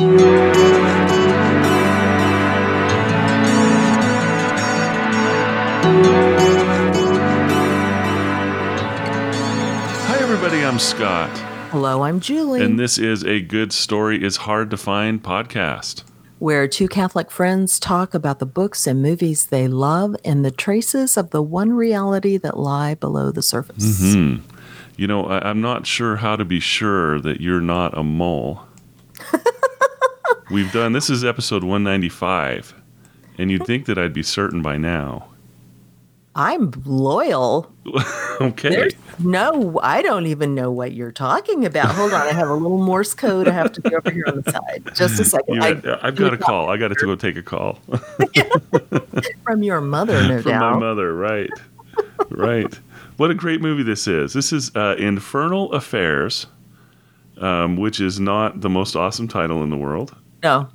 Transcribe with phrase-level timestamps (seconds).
[0.00, 0.06] Hi,
[10.18, 10.64] everybody.
[10.64, 11.28] I'm Scott,
[11.70, 16.04] Hello, I'm Julie, and this is a Good Story is Hard to Find podcast.
[16.38, 21.18] where two Catholic friends talk about the books and movies they love and the traces
[21.18, 23.84] of the one reality that lie below the surface.
[23.84, 24.46] Mm-hmm.
[24.96, 28.62] You know, I, I'm not sure how to be sure that you're not a mole.
[30.50, 32.74] We've done this is episode 195,
[33.38, 35.28] and you'd think that I'd be certain by now.
[36.34, 37.72] I'm loyal.
[38.40, 38.70] Okay.
[38.70, 41.94] There's no, I don't even know what you're talking about.
[41.94, 43.46] Hold on, I have a little Morse code.
[43.46, 44.82] I have to go over here on the side.
[44.94, 45.56] Just a second.
[45.56, 46.70] You I, i've got a call.
[46.70, 47.74] I got to go take a call
[49.44, 51.14] from your mother, no from my mother.
[51.14, 51.50] Right.
[52.30, 52.74] Right.
[53.18, 54.32] What a great movie this is.
[54.32, 56.46] This is uh, Infernal Affairs,
[57.42, 60.16] um, which is not the most awesome title in the world.
[60.42, 60.68] No,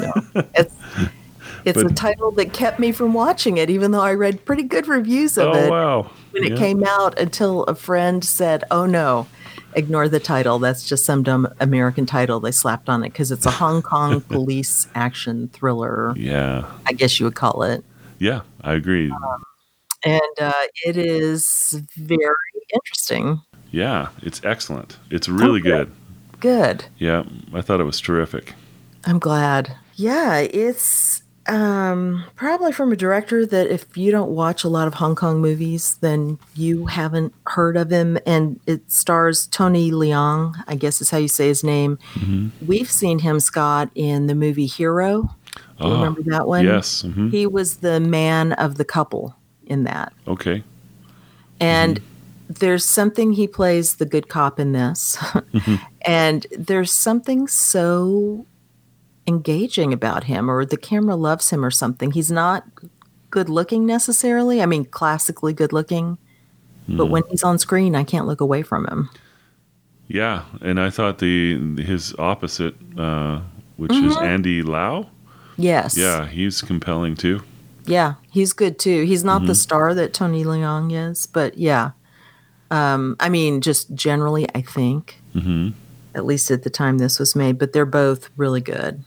[0.00, 0.12] no.
[0.54, 0.74] It's,
[1.64, 4.62] it's But- a title that kept me from watching it, even though I read pretty
[4.62, 5.70] good reviews of oh, it.
[5.70, 6.10] wow.
[6.32, 6.58] when it Yeah.
[6.58, 9.26] came out until a friend said, "Oh no,
[9.74, 10.58] ignore the title.
[10.58, 14.20] That's just some dumb American title they slapped on it because it's a Hong Kong
[14.20, 16.14] police action thriller.
[16.16, 16.64] Yeah.
[16.86, 17.84] I guess you would call it."
[18.18, 19.12] Yeah, I agree.
[20.04, 20.52] And uh,
[20.86, 22.18] it is very
[22.72, 23.40] interesting.
[23.72, 24.98] Yeah, it's excellent.
[25.10, 25.70] It's really Okay.
[25.70, 25.92] good.
[26.40, 26.84] Good.
[26.98, 28.54] Yeah, I thought it was terrific.
[29.06, 29.76] I'm glad.
[29.94, 34.94] Yeah, it's um, probably from a director that if you don't watch a lot of
[34.94, 38.18] Hong Kong movies, then you haven't heard of him.
[38.26, 41.98] And it stars Tony Leung, I guess is how you say his name.
[42.66, 45.22] We've seen him, Scott, in the movie Hero.
[45.78, 46.64] Do Oh, remember that one?
[46.64, 47.02] Yes.
[47.02, 50.12] hmm He was the man of the couple in that.
[50.26, 50.62] Okay.
[51.60, 52.00] And
[52.48, 55.16] there's something he plays the good cop in this.
[56.06, 58.46] and there's something so
[59.26, 62.12] engaging about him, or the camera loves him, or something.
[62.12, 62.64] He's not
[63.30, 64.62] good looking necessarily.
[64.62, 66.18] I mean, classically good looking.
[66.88, 69.10] But when he's on screen, I can't look away from him.
[70.06, 73.40] Yeah, and I thought the his opposite, uh,
[73.76, 74.24] which is Mm-hmm.
[74.24, 75.06] Andy Lau.
[75.56, 75.96] Yes.
[75.96, 77.42] Yeah, he's compelling too.
[77.86, 79.04] Yeah, he's good too.
[79.04, 81.90] He's not the star that Tony Leung is, but yeah.
[82.70, 85.70] Um, I mean, just generally, I think, hmm
[86.14, 89.04] at least at the time this was made, but they're both really good.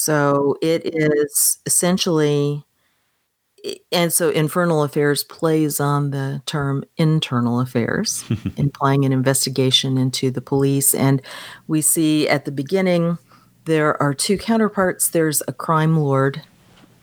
[0.00, 2.64] So it is essentially,
[3.92, 8.24] and so Infernal Affairs plays on the term internal affairs,
[8.56, 10.94] implying an investigation into the police.
[10.94, 11.20] And
[11.68, 13.18] we see at the beginning
[13.66, 15.10] there are two counterparts.
[15.10, 16.40] There's a crime lord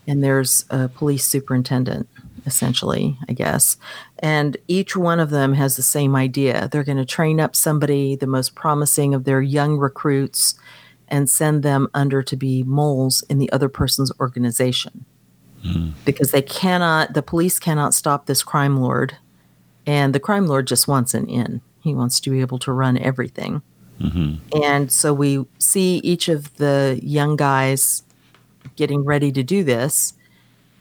[0.08, 2.10] and there's a police superintendent
[2.48, 3.78] essentially i guess.
[4.20, 6.68] And each one of them has the same idea.
[6.72, 10.56] They're going to train up somebody the most promising of their young recruits
[11.10, 15.06] and send them under to be moles in the other person's organization
[16.06, 19.18] because they cannot the police cannot stop this crime lord
[19.86, 22.98] and the crime lord just wants an in he wants to be able to run
[22.98, 23.62] everything
[24.00, 28.04] hmm and so we see each of the young guys
[28.76, 30.14] getting ready to do this.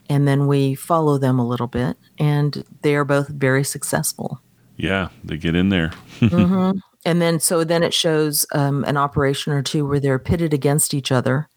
[0.09, 4.41] And then we follow them a little bit, and they are both very successful.
[4.77, 5.89] Yeah, they get in there.
[6.21, 6.73] hmm
[7.07, 10.93] And then, so then it shows um, an operation or two where they're pitted against
[10.93, 11.49] each other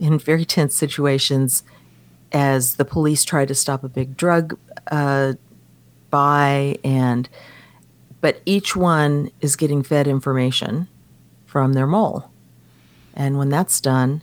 [0.00, 1.62] in very tense situations
[2.32, 4.58] as the police try to stop a big drug
[4.90, 5.34] uh,
[6.08, 6.78] buy.
[6.82, 7.28] And,
[8.22, 10.88] but each one is getting fed information
[11.44, 12.30] from their mole.
[13.12, 14.22] And when that's done,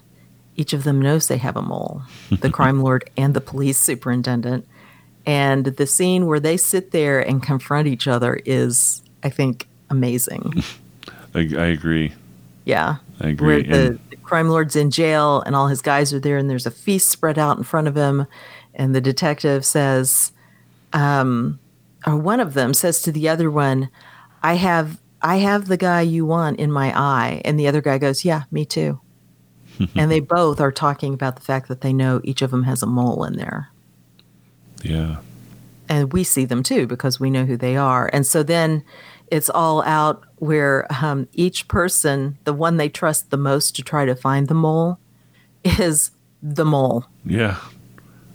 [0.55, 2.01] each of them knows they have a mole
[2.31, 4.65] the crime lord and the police superintendent.
[5.27, 10.63] And the scene where they sit there and confront each other is, I think, amazing.
[11.35, 12.13] I, I agree.
[12.65, 12.97] Yeah.
[13.21, 13.63] I Where agree.
[13.63, 16.65] the, And the crime lord's in jail and all his guys are there, and there's
[16.65, 18.25] a feast spread out in front of him.
[18.73, 20.31] And the detective says,
[20.93, 21.59] um,
[22.05, 23.89] or one of them says to the other one,
[24.43, 24.99] I have.
[25.21, 27.41] I have the guy you want in my eye.
[27.45, 28.99] And the other guy goes, Yeah, me too.
[29.95, 32.83] and they both are talking about the fact that they know each of them has
[32.83, 33.69] a mole in there.
[34.83, 35.17] yeah,
[35.89, 38.07] and we see them too because we know who they are.
[38.13, 38.83] And so then
[39.31, 44.05] it's all out where um, each person, the one they trust the most to try
[44.05, 44.99] to find the mole,
[45.63, 46.11] is
[46.41, 47.05] the mole.
[47.25, 47.57] yeah,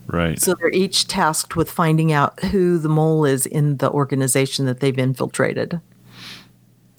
[0.06, 0.40] right.
[0.40, 4.80] So they're each tasked with finding out who the mole is in the organization that
[4.80, 5.80] they've infiltrated.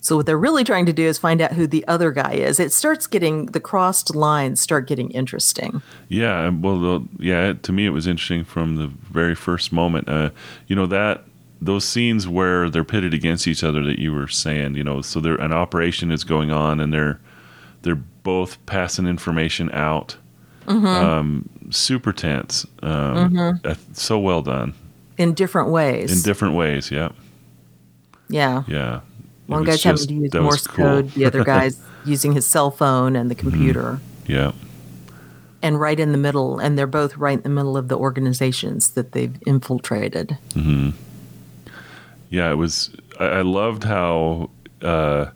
[0.04, 2.60] So what they're really trying to do is find out who the other guy is.
[2.60, 5.84] It starts getting the crossed lines start getting interesting.
[6.10, 7.54] Yeah, well, yeah.
[7.54, 10.10] To me, it was interesting from the very first moment.
[10.10, 10.32] Uh,
[10.66, 11.24] you know that
[11.62, 14.76] those scenes where they're pitted against each other that you were saying.
[14.76, 17.20] You know, so there an operation is going on, and they're
[17.84, 20.16] they're both passing information out.
[20.68, 22.66] Um, super tense.
[22.82, 24.74] Um, uh, So well done
[25.18, 26.12] In different ways.
[26.16, 26.90] in different ways.
[26.92, 27.10] Yeah,
[28.30, 28.64] yeah.
[28.68, 29.02] yeah.
[29.48, 30.86] One guy's having to use Morse cool.
[30.86, 34.00] code, the other guy's using his cell phone and the computer.
[34.28, 34.54] Yeah,
[35.62, 38.92] And right in the middle, and they're both right in the middle of the organizations
[38.92, 40.38] that they've infiltrated.
[42.32, 42.50] Yeah.
[42.52, 42.90] It was.
[43.20, 44.50] I, I loved how
[44.82, 45.28] uh,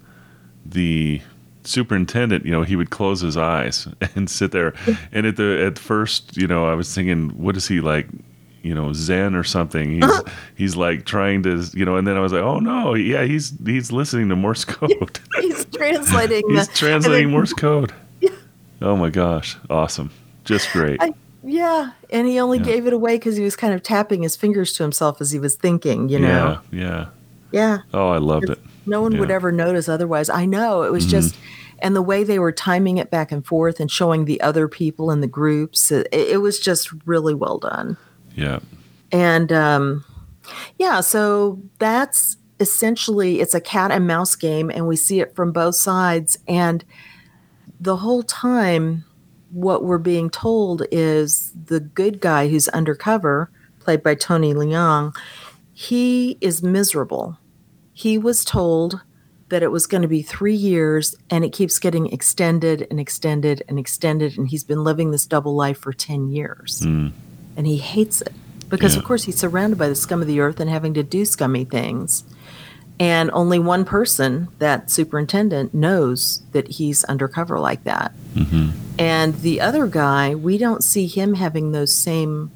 [0.66, 1.22] the
[1.64, 4.74] superintendent, you know, he would close his eyes and sit there.
[5.12, 8.08] And at the at first, you know, I was thinking, what is he like?
[8.64, 10.02] You know, Zen or something.
[10.02, 10.22] He's
[10.56, 11.98] he's like trying to, you know.
[11.98, 15.20] And then I was like, oh no, yeah, he's he's listening to Morse code.
[15.42, 16.42] He's translating.
[16.50, 17.94] he's translating then- Morse code.
[18.82, 20.10] Oh my gosh, awesome,
[20.44, 21.00] just great.
[21.02, 21.14] I-
[21.46, 22.64] Yeah, and he only Yeah.
[22.66, 25.40] gave it away because he was kind of tapping his fingers to himself as he
[25.40, 26.10] was thinking.
[26.10, 26.60] You know.
[26.72, 27.06] yeah, yeah.
[27.52, 27.78] Yeah.
[27.94, 28.60] Oh, I loved it.
[28.86, 30.30] No one would ever notice otherwise.
[30.30, 31.36] I know it was just,
[31.80, 35.10] and the way they were timing it back and forth and showing the other people
[35.12, 37.98] in the groups, it, it was just really well done.
[38.36, 38.60] Yeah,
[39.12, 40.04] And um,
[40.78, 45.52] yeah, so that's essentially it's a cat and mouse game, and we see it from
[45.52, 46.38] both sides.
[46.48, 46.84] And
[47.80, 49.06] the whole time,
[49.56, 53.50] what we're being told is the good guy who's undercover,
[53.80, 55.16] played by Tony Leung,
[55.72, 57.38] he is miserable.
[57.94, 59.00] He was told
[59.48, 63.64] that it was going to be three years, and it keeps getting extended and extended
[63.70, 64.38] and extended.
[64.38, 67.12] And he's been living this double life for 10 years Mm.
[67.56, 68.34] and he hates it
[68.70, 69.00] because Yeah.
[69.00, 71.64] of course he's surrounded by the scum of the earth and having to do scummy
[71.64, 72.24] things
[73.00, 79.60] and only one person that superintendent knows that he's undercover like that hmm and the
[79.60, 82.50] other guy we don't see him having those same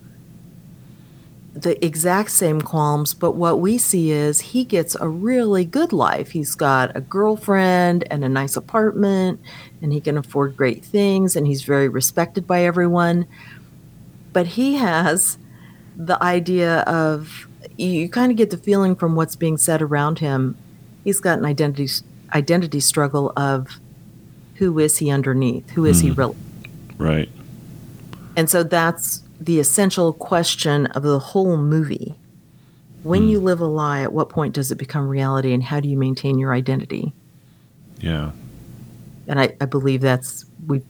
[1.54, 6.32] the exact same qualms but what we see is he gets a really good life.
[6.32, 9.42] He's got a girlfriend and a nice apartment
[9.82, 13.26] and he can afford great things and he's very respected by everyone.
[14.32, 15.38] But he has
[15.98, 17.48] the idea of
[17.78, 20.56] you kind of get the feeling from what's being said around him
[21.04, 21.90] he's got an identity
[22.34, 23.80] identity struggle of
[24.60, 26.16] who is he underneath who is he hmm.
[26.16, 26.36] really
[26.98, 27.30] right.
[28.36, 32.16] and so that's the essential question of the whole movie
[33.04, 33.30] when hmm.
[33.30, 35.98] you live a lie at what point does it become reality and how do you
[35.98, 37.12] maintain your identity
[38.00, 38.32] Yeah,
[39.28, 40.82] and i, I believe that's we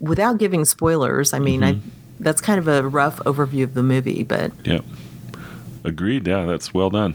[0.00, 1.88] without giving spoilers i mean i mm-hmm.
[2.20, 4.80] that's kind of a rough overview of the movie but Yeah.
[5.84, 6.26] Agreed.
[6.26, 7.14] Yeah, that's well done.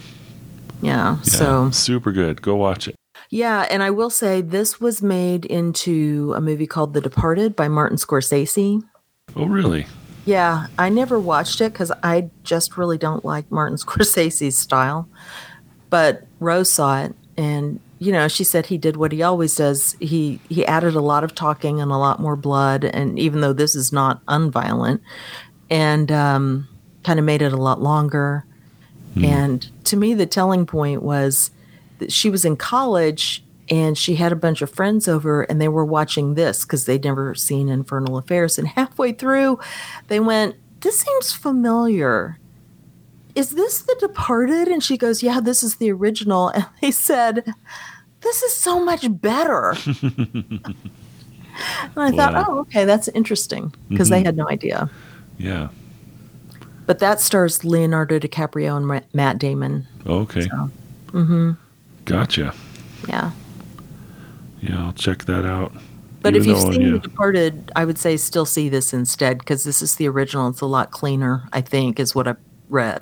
[0.82, 2.42] yeah, Yeah, so super good.
[2.42, 2.96] Go watch it.
[3.30, 7.68] Yeah, and I will say this was made into a movie called The Departed by
[7.68, 8.82] Martin Scorsese.
[9.36, 9.86] Oh, really?
[10.26, 15.10] Yeah, I never watched it because I just really don't like Martin Scorsese's style.
[15.90, 19.96] But Rose saw it, and you know, she said he did what he always does.
[20.00, 23.54] He he added a lot of talking and a lot more blood, and even though
[23.54, 25.00] this is not unviolent,
[25.70, 26.68] and um,
[27.04, 28.46] kind of made it a lot longer.
[29.16, 31.50] And to me, the telling point was
[32.10, 35.84] she was in college and she had a bunch of friends over and they were
[35.86, 38.58] watching this because they'd never seen Infernal Affairs.
[38.58, 39.60] And halfway through,
[40.08, 42.40] they went, This seems familiar.
[43.36, 44.68] Is this The Departed?
[44.68, 46.50] And she goes, Yeah, this is the original.
[46.56, 47.44] And they said,
[48.22, 49.76] This is so much better.
[50.02, 50.62] and
[51.98, 54.26] I thought, Oh, okay, that's interesting because they Mhm.
[54.26, 54.90] had no idea.
[55.38, 55.70] Yeah.
[56.86, 59.88] But that stars Leonardo DiCaprio and Matt Damon.
[60.06, 60.42] Okay.
[60.48, 60.72] So,
[61.12, 61.52] hmm
[62.08, 62.54] Gotcha.
[63.08, 63.32] yeah.
[64.62, 65.72] Yeah, I'll check that out.
[66.22, 66.94] But if you've seen.
[66.94, 70.48] The Departed, I would say still see this instead because this is the original.
[70.50, 72.36] It's a lot cleaner, I think, is what I
[72.70, 73.02] read.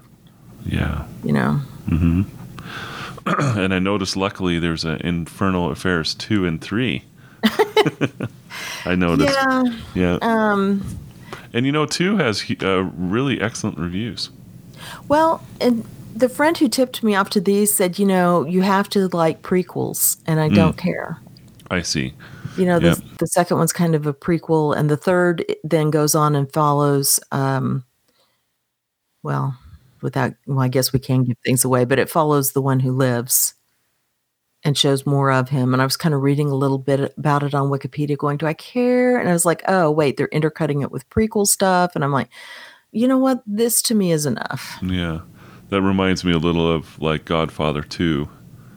[0.66, 1.06] Yeah.
[1.24, 2.24] You know, Mm-hmm.
[3.60, 7.04] and I noticed, luckily, there's an Infernal Affairs two and three.
[8.86, 9.34] I noticed.
[9.48, 9.64] yeah.
[9.94, 10.18] Yeah.
[10.22, 10.84] Um,
[11.54, 14.30] And you know, two has uh, really excellent reviews.
[15.08, 18.89] well, and the friend who tipped me off to these said, you know, you have
[18.89, 21.19] to like prequels, and I don't care.
[21.69, 22.13] I see.
[22.57, 22.98] You know, the, Yep.
[23.19, 27.19] the second one's kind of a prequel, and the third then goes on and follows.
[27.31, 27.84] Um,
[29.24, 29.57] well,
[30.01, 32.91] without, well, I guess we can give things away, but it follows the one who
[32.91, 33.55] lives
[34.63, 35.74] and shows more of him.
[35.74, 38.45] And I was kind of reading a little bit about it on Wikipedia, going, "Do
[38.48, 42.03] I care?" And I was like, "Oh, wait, they're intercutting it with prequel stuff," and
[42.03, 42.29] I'm like,
[42.91, 43.43] "You know what?
[43.45, 45.22] This to me is enough." Yeah.
[45.69, 48.29] That reminds me a little of like Godfather 2,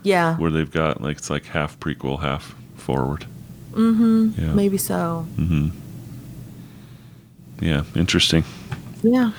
[0.03, 3.27] Yeah, where they've got like it's like half prequel, half forward.
[3.73, 4.31] mm-hmm.
[4.41, 4.53] Yeah.
[4.55, 5.27] maybe so.
[5.37, 5.69] Mm-hmm.
[7.61, 7.83] Yeah.
[7.95, 8.45] Interesting.
[9.03, 9.33] Yeah,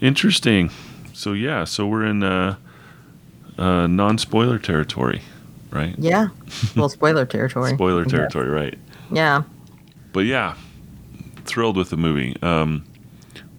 [0.00, 0.70] Interesting.
[1.12, 2.56] So yeah, so we're in uh,
[3.58, 5.22] uh, non-spoiler territory,
[5.70, 5.94] right?
[5.98, 6.28] yeah.
[6.76, 7.70] Well, spoiler territory.
[7.74, 8.76] Spoiler territory, right?
[9.12, 9.42] Yeah.
[10.12, 10.54] but yeah,
[11.44, 12.36] thrilled with the movie.
[12.42, 12.84] Um,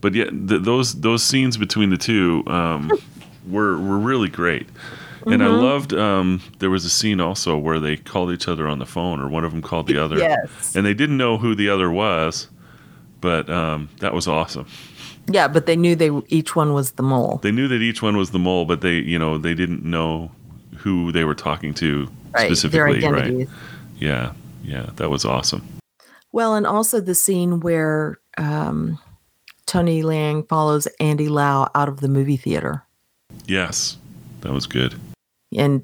[0.01, 2.91] but yeah, th- those those scenes between the two um,
[3.47, 4.67] were were really great.
[5.27, 5.91] And I loved.
[5.91, 9.27] Um, there was a scene also where they called each other on the phone, or
[9.27, 10.75] one of them called the other, Yes.
[10.75, 12.47] and they didn't know who the other was,
[13.21, 14.67] but um, that was awesome.
[15.27, 17.39] Yeah, but they knew they each one was the mole.
[17.41, 20.29] They knew that each one was the mole, but they, you know, they didn't know
[20.77, 22.47] who they were talking to Right.
[22.47, 23.07] Their specifically.
[23.09, 23.47] Right?
[23.97, 24.33] Yeah,
[24.63, 25.65] yeah, that was awesome.
[26.31, 28.99] Well, and also the scene where um,
[29.65, 32.83] Tony Leung follows Andy Lau out of the movie theater.
[33.47, 33.97] Yes,
[34.41, 34.95] that was good.
[35.57, 35.83] and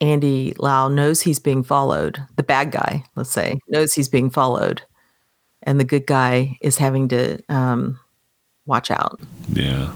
[0.00, 2.22] Andy Lau knows he's being followed.
[2.36, 4.82] The bad guy, let's say, knows he's being followed,
[5.64, 7.98] and the good guy is having to um,
[8.64, 9.20] watch out.
[9.52, 9.92] Yeah,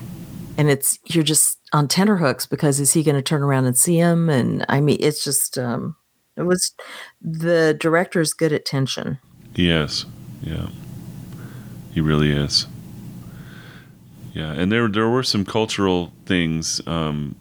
[0.59, 3.97] And it's you're just on tenterhooks because is he going to turn around and see
[3.97, 4.29] him?
[4.29, 5.95] And I mean, it's just um,
[6.37, 6.73] it was
[7.21, 9.19] the director's good at tension.
[9.55, 10.05] he is.
[10.43, 10.67] Yeah,
[11.93, 12.67] he really is.
[14.33, 16.81] Yeah, and there there were some cultural things.
[16.87, 17.37] Um,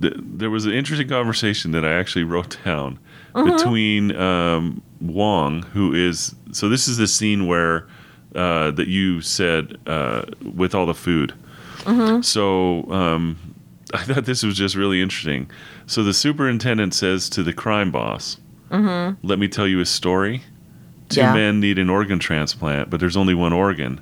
[0.00, 2.98] th- there was an interesting conversation that I actually wrote down
[3.34, 6.68] between um, Wong, who is so.
[6.68, 7.86] This is the scene where
[8.34, 10.22] uh, that you said uh,
[10.54, 11.32] with all the food.
[12.22, 13.54] So um,
[13.94, 15.50] I thought this was just really interesting.
[15.86, 18.36] So the superintendent says to the crime boss,
[18.70, 20.42] "Let me tell you a story.
[21.08, 21.34] Two Yeah.
[21.34, 24.00] men need an organ transplant, but there's only one organ.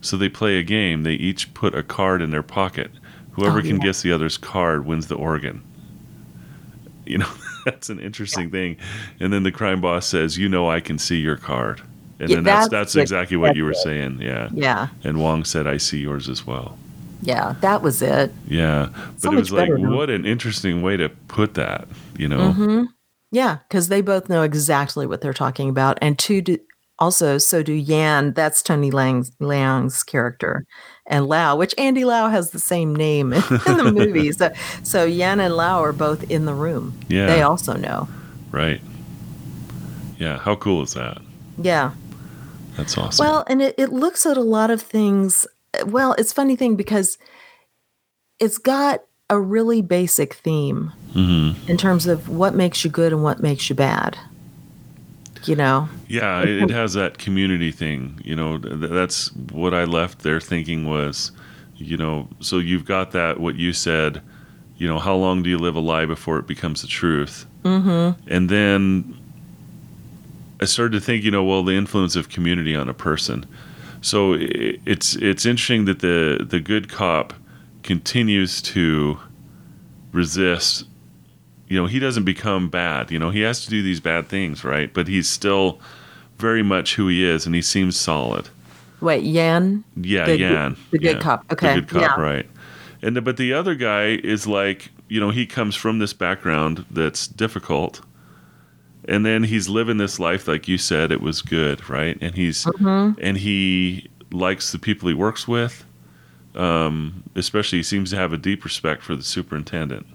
[0.00, 1.02] So they play a game.
[1.02, 2.90] They each put a card in their pocket.
[3.32, 3.84] Whoever Oh, can yeah.
[3.84, 5.62] guess the other's card wins the organ.
[7.06, 7.30] You know,
[7.64, 8.76] that's an interesting thing.
[9.18, 11.80] And then the crime boss says, "You know, I can see your card."
[12.20, 13.76] And Yeah, then that's that's that's exactly what you were it.
[13.76, 14.20] saying.
[14.20, 14.50] Yeah.
[14.52, 16.76] Yeah, And Wong said, "I see yours as well."
[17.22, 18.32] yeah, that was it.
[18.46, 19.96] Yeah, So but it was like, though.
[19.96, 21.88] what an interesting way to put that.
[22.18, 22.84] You know, hmm
[23.32, 26.58] Yeah, because they both know exactly what they're talking about, and two do,
[26.98, 28.32] also so do Yan.
[28.32, 30.64] That's Tony Leung's Leung's character,
[31.06, 33.32] and Lau, which Andy Lau has the same name
[33.66, 34.32] in, the movie.
[34.32, 34.52] So,
[34.82, 36.98] so Yan and Lau are both in the room.
[37.08, 37.26] Yeah.
[37.26, 38.08] they also know.
[38.50, 38.80] right?
[40.18, 41.18] Yeah, how cool is that?
[41.58, 41.92] Yeah.
[42.76, 43.24] That's awesome.
[43.24, 45.46] Well, and it, it looks at a lot of things.
[45.86, 47.18] Well, it's funny thing because
[48.38, 53.22] it's got a really basic theme hmm in terms of what makes you good and
[53.22, 54.16] what makes you bad.
[55.44, 58.20] You know, Yeah, it, has that community thing.
[58.24, 61.32] You know, th- that's what I left there thinking was,
[61.76, 64.22] you know, so you've got that what you said.
[64.76, 67.46] You know, how long do you live a lie before it becomes the truth?
[67.64, 68.20] Mm-hmm.
[68.30, 69.18] And then
[70.60, 73.46] I started to think, you know, well, the influence of community on a person.
[74.00, 77.34] So it's it's interesting that the the good cop
[77.82, 79.18] continues to
[80.12, 80.84] resist.
[81.68, 83.10] You know, he doesn't become bad.
[83.10, 84.92] You know, he has to do these bad things, right?
[84.92, 85.80] But he's still
[86.38, 88.48] very much who he is, and he seems solid.
[89.00, 89.84] wait, Yan.
[89.96, 90.76] Yeah, The Yan.
[90.90, 91.44] the good yeah, cop.
[91.52, 92.22] Okay, The good cop, yeah.
[92.22, 92.46] right.
[93.02, 96.84] And the, but the other guy is like, you know, he comes from this background
[96.90, 98.00] that's difficult.
[99.06, 102.18] And then he's living this life like you said it was good, right?
[102.20, 103.18] And he's Mm-hmm.
[103.22, 105.84] and he likes the people he works with.
[106.54, 110.06] Um, especially he seems to have a deep respect for the superintendent.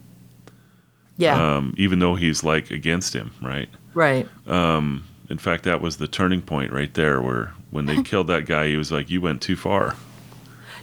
[1.18, 3.70] Yeah, Um, even though he's like against him, right?
[3.94, 4.28] right.
[4.48, 8.46] Um, in fact, that was the turning point right there, where when they killed that
[8.46, 9.96] guy, he was like, "You went too far."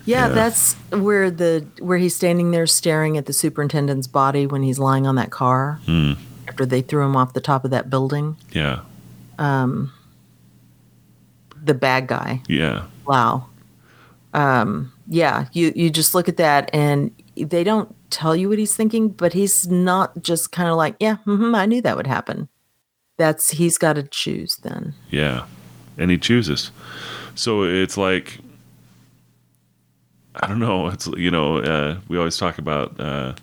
[0.06, 0.34] Yeah, Yeah.
[0.34, 5.06] that's where the where he's standing there staring at the superintendent's body when he's lying
[5.06, 6.12] on that car Hmm.
[6.48, 8.36] after they threw him off the top of that building.
[8.52, 8.80] Yeah,
[9.38, 9.92] Um.
[11.62, 12.40] The bad guy.
[12.48, 13.46] yeah, Wow.
[14.32, 18.74] Um, yeah, you you just look at that and they don't tell you what he's
[18.74, 22.48] thinking, but he's not just kind of like, yeah, hmm I knew that would happen.
[23.18, 24.94] That's he's got to choose then.
[25.10, 25.44] yeah,
[25.98, 26.70] and he chooses.
[27.34, 28.38] So it's like,
[30.36, 30.88] I don't know.
[30.88, 32.98] It's you know, uh, we always talk about.
[33.00, 33.34] Uh,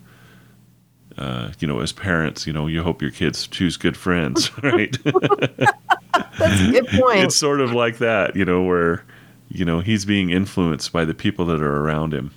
[1.17, 4.95] uh, you know, as parents, you know, you hope your kids choose good friends, right?
[5.03, 7.19] That's a good point.
[7.19, 9.03] it's sort of like that, you know, where
[9.49, 12.31] you know he's being influenced by the people that are around him,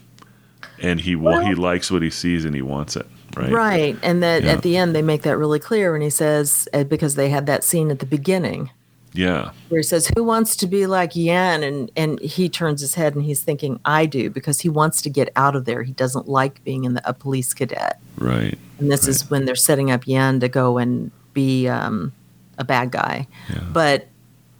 [0.82, 3.06] and he wa- he likes what he sees and he wants it,
[3.36, 3.50] right?
[3.52, 3.96] Right.
[4.02, 4.52] And that Yeah.
[4.52, 7.46] at the end they make that really clear when he says uh, because they had
[7.46, 8.70] that scene at the beginning
[9.12, 12.94] Yeah, where he says, "Who wants to be like Yan?" and and he turns his
[12.94, 15.82] head and he's thinking, "I do," because he wants to get out of there.
[15.82, 17.98] He doesn't like being in the, a police cadet.
[18.18, 18.56] right.
[18.78, 22.12] And this is when they're setting up Yan to go and be um,
[22.56, 23.26] a bad guy.
[23.50, 23.64] Yeah.
[23.72, 24.06] But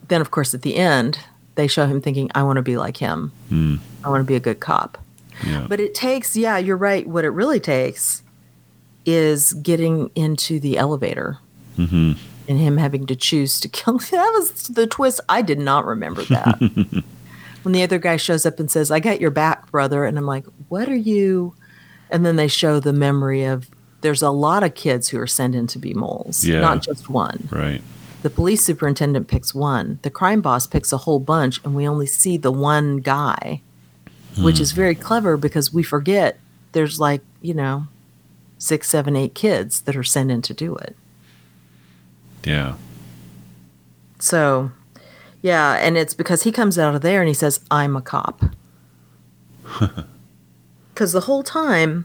[0.09, 1.19] then, of course, at the end,
[1.55, 3.31] they show him thinking, "I want to be like him.
[3.51, 3.77] Hmm.
[4.05, 4.99] I want to be a good cop."
[5.47, 5.67] Yeah.
[5.69, 7.07] But it takes, yeah, you're right.
[7.07, 8.23] What it really takes
[9.07, 11.39] is getting into the elevator
[11.77, 12.13] hmm
[12.49, 13.99] and him having to choose to kill.
[14.11, 15.21] That was the twist.
[15.29, 16.59] I did not remember that.
[17.63, 20.27] when the other guy shows up and says, "I got your back, brother," and I'm
[20.27, 21.55] like, "What are you?"
[22.11, 23.71] And then they show the memory of
[24.01, 26.61] there's a lot of kids who are sent in to be moles, Yeah.
[26.61, 27.49] not just one.
[27.53, 27.83] Right.
[28.23, 30.01] The police superintendent picks one.
[30.03, 33.63] The crime boss picks a whole bunch, and we only see the one guy,
[34.39, 34.63] which hmm.
[34.63, 36.39] is very clever because we forget
[36.73, 37.87] there's like, you know,
[38.59, 40.97] six, seven, eight kids that are sent in to do it.
[42.45, 42.75] Yeah.
[44.19, 44.71] So,
[45.43, 48.45] yeah, and it's because he comes out of there and he says, I'm a cop.
[50.93, 52.05] Because the whole time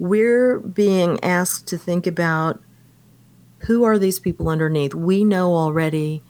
[0.00, 2.60] we're being asked to think about
[3.66, 4.94] who are these people underneath.
[4.94, 6.22] We know already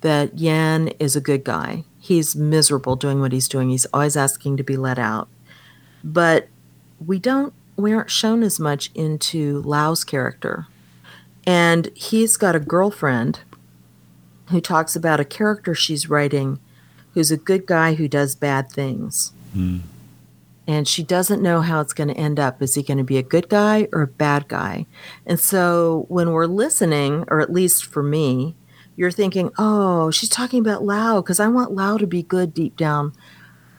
[0.00, 1.84] that Yan is a good guy.
[2.02, 3.70] He's miserable doing what he's doing.
[3.70, 5.28] He's always asking to be let out.
[6.02, 6.48] But
[6.98, 10.66] we don't, we aren't shown as much into Lau's character.
[11.46, 13.42] And he's got a girlfriend
[14.46, 16.58] who talks about a character she's writing
[17.14, 19.30] who's a good guy who does bad things.
[19.52, 19.78] Hmm.
[20.66, 22.60] And she doesn't know how it's going to end up.
[22.60, 24.86] Is he going to be a good guy or a bad guy?
[25.24, 28.56] And so when we're listening, or at least for me,
[28.96, 32.76] you're thinking, oh, she's talking about Lau because I want Lau to be good deep
[32.76, 33.12] down.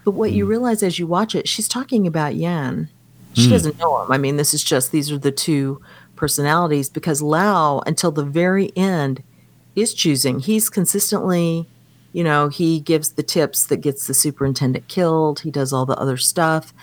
[0.03, 2.89] But what you realize as you watch it, she's talking about Yan.
[3.33, 4.11] She doesn't know him.
[4.11, 5.81] I mean, this is just, these are the two
[6.15, 9.23] personalities because Lau, until the very end,
[9.75, 10.39] is choosing.
[10.39, 11.67] He's consistently,
[12.11, 15.39] you know, he gives the tips that gets the superintendent killed.
[15.39, 16.73] He does all the other stuff.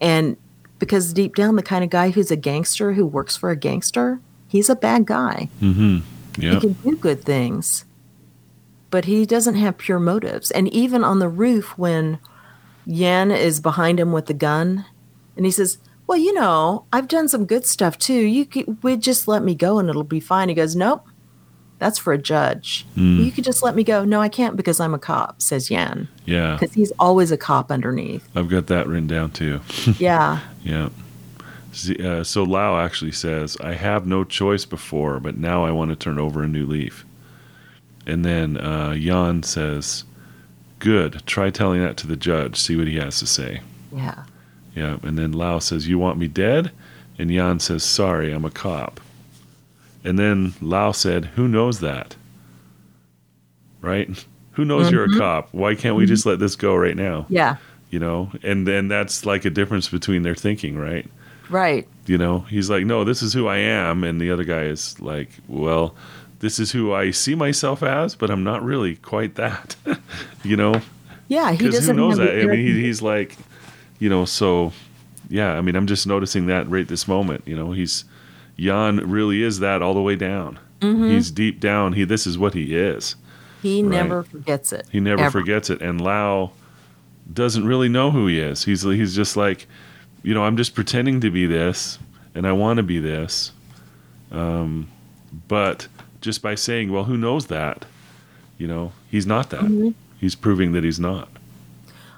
[0.00, 0.36] And
[0.78, 4.20] because deep down, the kind of guy who's a gangster who works for a gangster,
[4.48, 5.48] he's a bad guy.
[5.62, 6.00] Mm-hmm.
[6.36, 7.84] He can do good things,
[8.90, 10.50] but he doesn't have pure motives.
[10.50, 12.18] And even on the roof, when
[12.86, 14.84] Yan is behind him with the gun,
[15.36, 18.14] and he says, "Well, you know, I've done some good stuff too.
[18.20, 21.06] You could, would just let me go, and it'll be fine." He goes, "Nope,
[21.78, 22.86] that's for a judge.
[22.94, 23.20] Hmm.
[23.20, 26.08] You could just let me go." No, I can't because I'm a cop," says Yan,
[26.26, 26.56] Yeah.
[26.58, 28.28] because he's always a cop underneath.
[28.34, 29.60] I've got that written down too.
[29.98, 30.88] yeah, Yeah.
[32.00, 35.96] Uh, so Lau actually says, I have no choice before, but now I want to
[35.96, 37.04] turn over a new leaf.
[38.06, 40.04] And then uh, Yan says,
[40.78, 41.22] Good.
[41.26, 42.56] Try telling that to the judge.
[42.56, 43.60] See what he has to say.
[43.92, 44.24] yeah,
[44.74, 44.98] Yeah.
[45.02, 46.70] And then Lau says, You want me dead?
[47.18, 49.00] And Yan says, Sorry, I'm a cop.
[50.04, 52.16] And then Lau said, Who knows that?
[53.80, 54.24] Right?
[54.52, 55.48] Who knows you're a cop?
[55.52, 57.26] Why can't we just let this go right now?
[57.28, 57.56] yeah,
[57.90, 58.30] You know?
[58.42, 61.06] And then that's like a difference between their thinking, right?
[61.50, 61.86] Right.
[62.06, 64.04] you know he's like no this is who i am.
[64.04, 65.94] And the other guy is like well
[66.40, 69.76] this is who i see myself as but i'm not really quite that.
[70.42, 70.82] You know?
[71.28, 72.38] Yeah, he doesn't knows that?
[72.38, 73.36] I mean he, he's like
[73.98, 74.72] you know so
[75.30, 77.72] yeah i mean i'm just noticing that right this moment you know?
[77.72, 78.04] He's
[78.56, 80.58] Yan really is that all the way down.
[80.80, 81.10] Mm-hmm.
[81.10, 81.94] he's deep down.
[81.94, 83.16] He this is what he is.
[83.62, 83.90] He right.
[83.90, 84.86] never forgets it.
[84.92, 85.30] he never ever.
[85.30, 85.80] forgets it.
[85.80, 86.52] And Lau
[87.32, 88.64] doesn't really know who he is.
[88.64, 89.66] He's he's just like
[90.24, 91.98] you know i'm just pretending to be this
[92.34, 93.52] and i want to be this
[94.32, 94.88] um,
[95.48, 95.86] but
[96.20, 97.84] just by saying well who knows that
[98.58, 99.90] you know he's not that Mm-hmm.
[100.18, 101.28] he's proving that he's not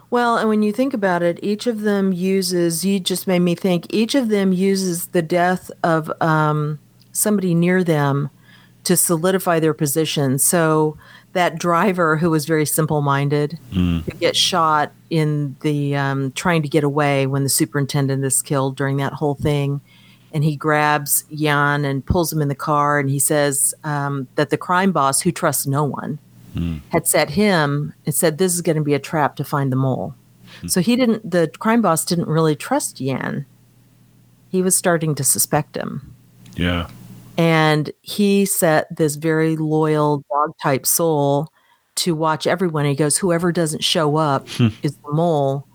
[0.09, 3.57] Well, and when you think about it, each of them uses, you just made me
[3.57, 6.79] think, each of them uses the death of um,
[7.11, 8.31] somebody near them
[8.85, 10.39] to solidify their position.
[10.39, 10.97] So
[11.37, 16.69] that driver who was very simple minded, who gets shot in the um, trying to
[16.69, 19.83] get away when the superintendent is killed during that whole thing.
[20.33, 24.49] And he grabs Yan and pulls him in the car, and he says um, that
[24.49, 26.19] the crime boss, who trusts no one,
[26.89, 29.77] had set him and said this is going to be a trap to find the
[29.77, 30.15] mole.
[30.67, 31.31] So he didn't.
[31.31, 33.45] The crime boss didn't really trust Yan.
[34.49, 36.15] He was starting to suspect him,
[36.57, 36.89] yeah
[37.39, 41.49] and he set this very loyal dog type soul
[41.97, 42.85] to watch everyone.
[42.85, 44.47] He goes, whoever doesn't show up
[44.83, 45.67] is the mole.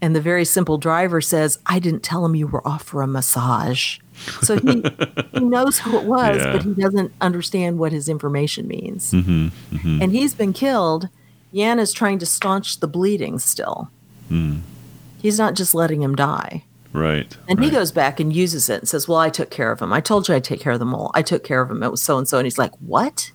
[0.00, 3.06] And the very simple driver says, I didn't tell him you were off for a
[3.06, 3.98] massage.
[4.42, 4.84] So he,
[5.32, 6.52] he knows who it was, Yeah.
[6.52, 11.08] but he doesn't understand what his information means hmm hmm and he's been killed.
[11.52, 13.90] Yan is trying to staunch the bleeding still.
[14.30, 14.60] Mm.
[15.22, 16.64] He's not just letting him die.
[16.94, 19.80] Right And he goes back and uses it and says, Well, I took care of
[19.82, 19.92] him.
[19.92, 21.10] I told you I'd take care of the mole.
[21.14, 21.82] I took care of him.
[21.82, 22.38] It was so and so.
[22.38, 23.32] And he's like, What?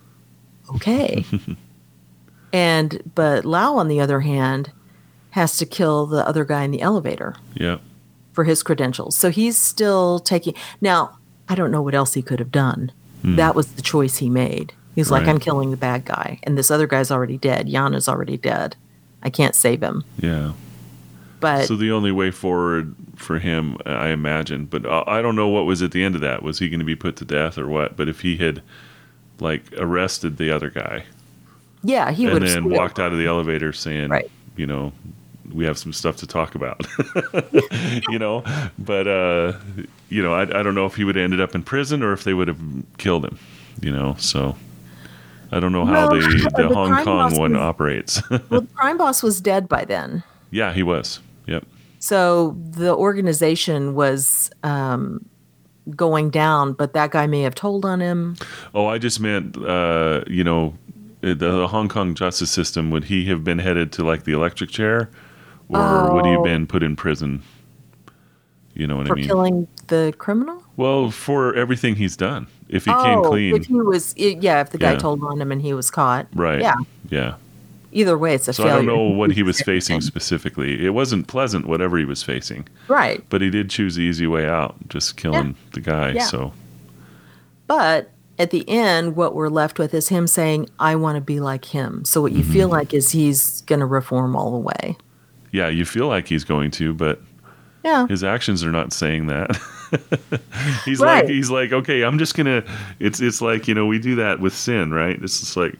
[0.74, 1.24] Okay.
[2.52, 4.72] and, but Lau, on the other hand,
[5.30, 7.78] has to kill the other guy in the elevator yeah
[8.32, 9.16] for his credentials.
[9.16, 10.54] So he's still taking.
[10.80, 11.18] Now,
[11.48, 12.92] I don't know what else he could have done.
[13.22, 14.72] That was the choice he made.
[14.94, 15.30] He's like, Hmm.
[15.30, 17.68] I'm killing the bad guy, and this other guy's already dead.
[17.68, 18.76] Yana's already dead.
[19.22, 20.04] I can't save him.
[20.18, 20.52] yeah
[21.40, 25.66] But so the only way forward for him i imagine but i don't know what
[25.66, 27.66] was at the end of that was he going to be put to death or
[27.68, 28.62] what but if he had
[29.40, 31.04] like arrested the other guy
[31.82, 34.30] Yeah, he and would then have walked out of the elevator saying, Right.
[34.56, 34.92] you know,
[35.52, 36.86] we have some stuff to talk about,
[38.10, 38.44] you know.
[38.78, 39.54] But uh,
[40.10, 42.12] you know, I, I don't know if he would have ended up in prison or
[42.12, 42.60] if they would have
[42.98, 43.38] killed him,
[43.80, 44.14] you know.
[44.18, 44.56] So
[45.50, 48.22] I don't know how Well, the the the Hong Kong one was- operates.
[48.50, 50.22] Well, the crime boss was dead by then.
[50.50, 51.20] yeah, he was.
[51.50, 51.66] Yep.
[51.98, 55.24] So the organization was um,
[55.94, 58.36] going down, but that guy may have told on him.
[58.74, 60.74] Oh, I just meant, uh, you know,
[61.20, 62.90] the, the Hong Kong justice system.
[62.90, 65.10] Would he have been headed to like the electric chair,
[65.68, 66.44] or would he have Oh.
[66.44, 67.42] been put in prison?
[68.72, 69.26] You know what for I mean?
[69.26, 70.62] killing the criminal.
[70.76, 74.70] Well, for everything he's done, if he came oh, clean, if he was, yeah, if
[74.70, 74.98] the guy Yeah.
[74.98, 76.60] told on him and he was caught, right?
[76.60, 76.76] Yeah.
[77.10, 77.34] yeah.
[77.92, 78.74] Either way, it's a So failure.
[78.74, 80.84] I don't know what he was facing specifically.
[80.86, 83.24] It wasn't pleasant, whatever he was facing, right?
[83.30, 86.10] but he did choose the easy way out, just killing the guy.
[86.12, 86.24] Yeah.
[86.24, 86.52] So
[87.66, 91.40] But at the end, what we're left with is him saying, "I want to be
[91.40, 92.76] like him." So what you feel Mm-hmm.
[92.76, 94.96] like is he's going to reform all the way.
[95.52, 97.20] yeah, you feel like he's going to, but
[97.84, 99.50] Yeah, his actions are not saying that.
[100.84, 101.24] he's Right.
[101.24, 102.62] like he's like, okay, I'm just gonna.
[103.00, 105.20] It's it's like you know we do that with sin, right?
[105.22, 105.74] It's just like.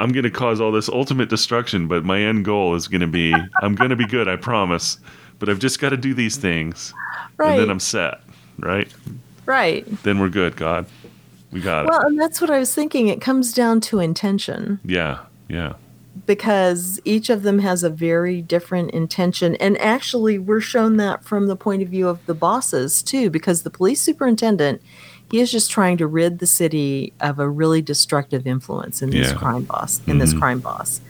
[0.00, 3.06] I'm going to cause all this ultimate destruction, but my end goal is going to
[3.06, 4.98] be I'm going to be good, I promise.
[5.38, 6.92] But I've just got to do these things,
[7.38, 8.20] right, and then I'm set,
[8.58, 8.92] right?
[9.46, 9.86] right.
[10.02, 10.86] Then we're good, God.
[11.52, 11.98] We got Well, it.
[11.98, 13.08] Well, and that's what I was thinking.
[13.08, 14.80] It comes down to intention.
[14.84, 15.74] Yeah, yeah.
[16.26, 19.56] because each of them has a very different intention.
[19.56, 23.62] And actually, we're shown that from the point of view of the bosses, too, because
[23.62, 24.82] the police superintendent,
[25.30, 29.30] he is just trying to rid the city of a really destructive influence in this
[29.30, 29.36] Yeah.
[29.36, 31.00] crime boss, in this crime boss.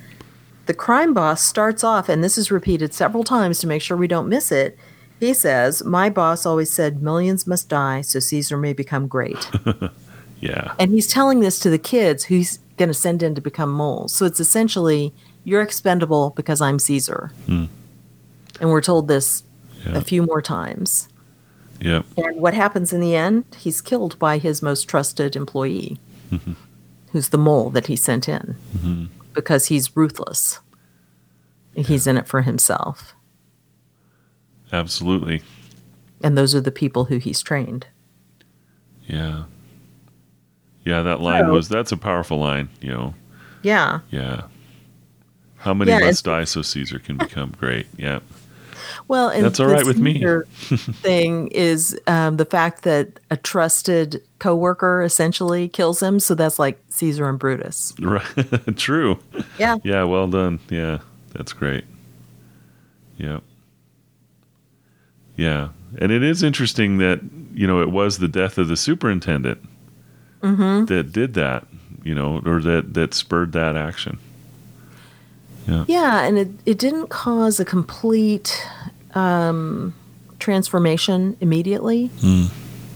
[0.66, 4.06] The crime boss starts off, and this is repeated several times to make sure we
[4.06, 4.78] don't miss it.
[5.18, 9.50] He says, My boss always said millions must die so Caesar may become great.
[10.40, 10.72] Yeah.
[10.78, 13.70] And he's telling this to the kids who he's going to send in to become
[13.70, 14.14] moles.
[14.14, 15.12] So it's essentially,
[15.44, 17.30] you're expendable because I'm Caesar.
[17.44, 17.66] Hmm.
[18.58, 19.42] And we're told this
[19.84, 19.98] Yeah.
[19.98, 21.08] a few more times.
[21.80, 22.04] Yep.
[22.16, 23.44] And what happens in the end?
[23.58, 25.98] He's killed by his most trusted employee,
[27.12, 29.04] who's the mole that he sent in, Mm-hmm.
[29.32, 30.60] because he's ruthless.
[31.76, 33.14] And He's in it for himself.
[34.72, 35.42] Absolutely.
[36.22, 37.86] And those are the people who he's trained.
[39.06, 39.44] Yeah.
[40.84, 43.14] Yeah, that line So- was that's a powerful line, you know.
[43.62, 44.00] Yeah.
[44.10, 44.42] Yeah.
[45.56, 47.86] How many Yeah, must die so Caesar can become great?
[47.96, 48.20] Yeah.
[49.08, 50.24] Well, and That's all right with me.
[51.02, 56.20] Thing is um, the fact that a trusted coworker essentially kills him.
[56.20, 57.94] So that's like Caesar and Brutus.
[58.00, 58.24] Right.
[58.76, 59.18] True.
[59.58, 59.76] Yeah.
[59.84, 60.60] Yeah, well done.
[60.68, 60.98] Yeah.
[61.34, 61.84] That's great.
[63.16, 63.40] Yeah.
[65.36, 65.68] Yeah.
[65.98, 67.20] And it is interesting that,
[67.54, 69.60] you know, it was the death of the superintendent
[70.42, 70.86] Mm-hmm.
[70.86, 71.66] that did that,
[72.02, 74.18] you know, or that that spurred that action.
[75.68, 75.84] Yeah.
[75.86, 78.66] Yeah, and it, it didn't cause a complete
[79.14, 79.94] um,
[80.38, 82.46] transformation immediately, Hmm.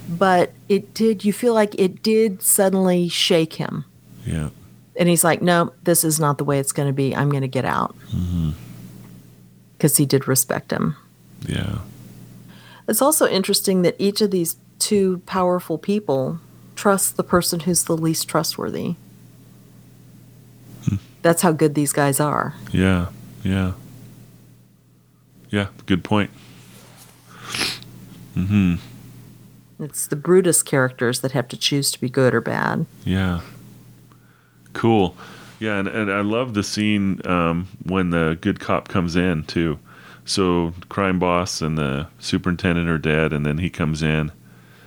[0.08, 1.24] but it did.
[1.24, 3.84] You feel like it did suddenly shake him,
[4.26, 4.48] Yeah.
[4.96, 7.14] and he's like, "No, this is not the way it's going to be.
[7.14, 8.50] I'm going to get out," Mm-hmm.
[9.76, 10.96] because he did respect him.
[11.46, 11.78] Yeah.
[12.88, 16.38] It's also interesting that each of these two powerful people
[16.76, 18.96] trusts the person who's the least trustworthy.
[21.22, 22.54] That's how good these guys are.
[22.70, 23.06] Yeah,
[23.42, 23.72] yeah,
[25.54, 25.68] yeah.
[25.86, 26.30] Good point.
[28.34, 28.74] Hmm.
[29.78, 32.86] It's the Brutus characters that have to choose to be good or bad.
[33.04, 33.40] Yeah,
[34.72, 35.16] cool.
[35.60, 39.78] Yeah, and, and I love the scene um, when the good cop comes in too.
[40.24, 44.32] So crime boss and the superintendent are dead, and then he comes in,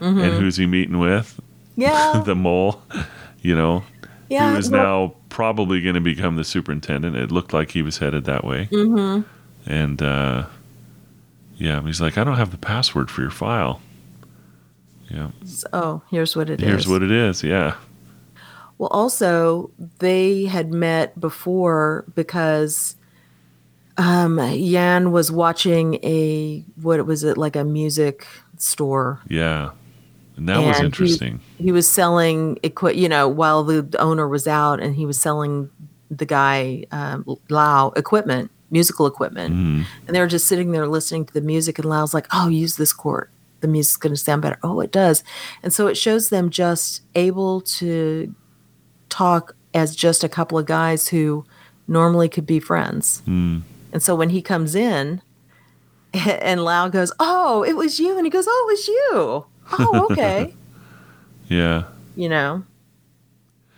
[0.01, 1.39] and who's he meeting with?
[1.77, 2.21] Yeah.
[2.25, 2.82] the mole.
[3.41, 3.84] You know,
[4.30, 4.51] yeah.
[4.51, 7.15] who is well, now probably going to become the superintendent.
[7.15, 8.67] It looked like he was headed that way.
[8.71, 9.21] Mm-hmm.
[9.71, 10.45] And uh,
[11.57, 13.81] yeah, he's like, I don't have the password for your file.
[15.09, 15.29] Yeah,
[15.73, 16.67] Oh, here's what it is.
[16.67, 17.41] here's what it is.
[17.43, 17.75] Yeah,
[18.77, 22.95] Well, also, they had met before because
[23.97, 29.19] um, Yan was watching a, what was it, like a music store.
[29.29, 29.71] yeah,
[30.35, 31.39] and that was And he- interesting.
[31.57, 35.69] He was selling, equi- you know, while the owner was out and he was selling
[36.11, 39.56] the guy, um, Lau, equipment, musical equipment.
[39.56, 42.47] Mm, And they were just sitting there listening to the music, and Lau's like, "Oh,
[42.49, 43.30] use this chord.
[43.62, 45.23] The music's going to sound better." Oh, it does.
[45.63, 48.34] And so it shows them just able to
[49.10, 51.45] talk as just a couple of guys who
[51.88, 53.21] normally could be friends.
[53.27, 53.62] mm,
[53.93, 55.21] And so when he comes in,
[56.13, 59.45] and Lau goes, "Oh, it was you," and he goes, "Oh, it was you."
[59.80, 60.53] Oh, okay.
[61.49, 61.84] yeah,
[62.15, 62.63] you know.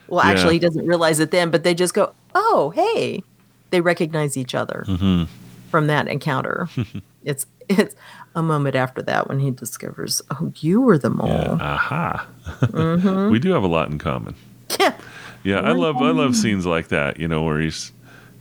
[0.07, 0.31] Well, Yeah.
[0.31, 3.23] actually, he doesn't realize it then, but they just go, "Oh, hey!"
[3.71, 5.23] They recognize each other Mm-hmm.
[5.69, 6.67] from that encounter.
[7.23, 7.95] it's it's
[8.35, 11.15] a moment after that when he discovers, "Oh, you were the Yeah.
[11.15, 12.27] mole." Aha.
[12.61, 13.31] Mm-hmm.
[13.31, 14.35] we do have a lot in common.
[14.79, 14.95] Yeah,
[15.43, 17.19] Yeah, I love I love scenes like that.
[17.19, 17.91] You know, where he's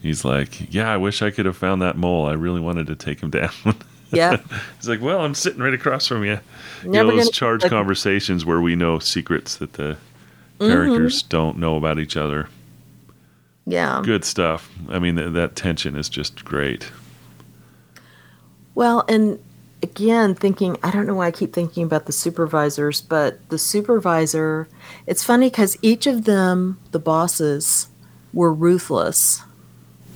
[0.01, 2.27] he's like, "Yeah, I wish I could have found that mole.
[2.27, 3.51] I really wanted to take him down."
[4.11, 4.39] yeah,
[4.77, 6.39] he's like, "Well, I'm sitting right across from you."
[6.85, 9.97] You Never know, those charged like- conversations where we know secrets that the
[10.61, 10.73] Mm-hmm.
[10.73, 12.49] characters don't know about each other.
[13.69, 14.01] Yeah.
[14.03, 14.71] Good stuff.
[14.89, 16.91] I mean, th- that tension is just great.
[18.75, 19.39] Well, and
[19.83, 24.69] again, thinking, I don't know why I keep thinking about the supervisors, but the supervisor,
[25.07, 27.89] it's funny because each of them, the bosses,
[28.33, 29.43] were ruthless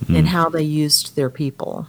[0.07, 0.15] hmm.
[0.15, 1.87] in how they used their people.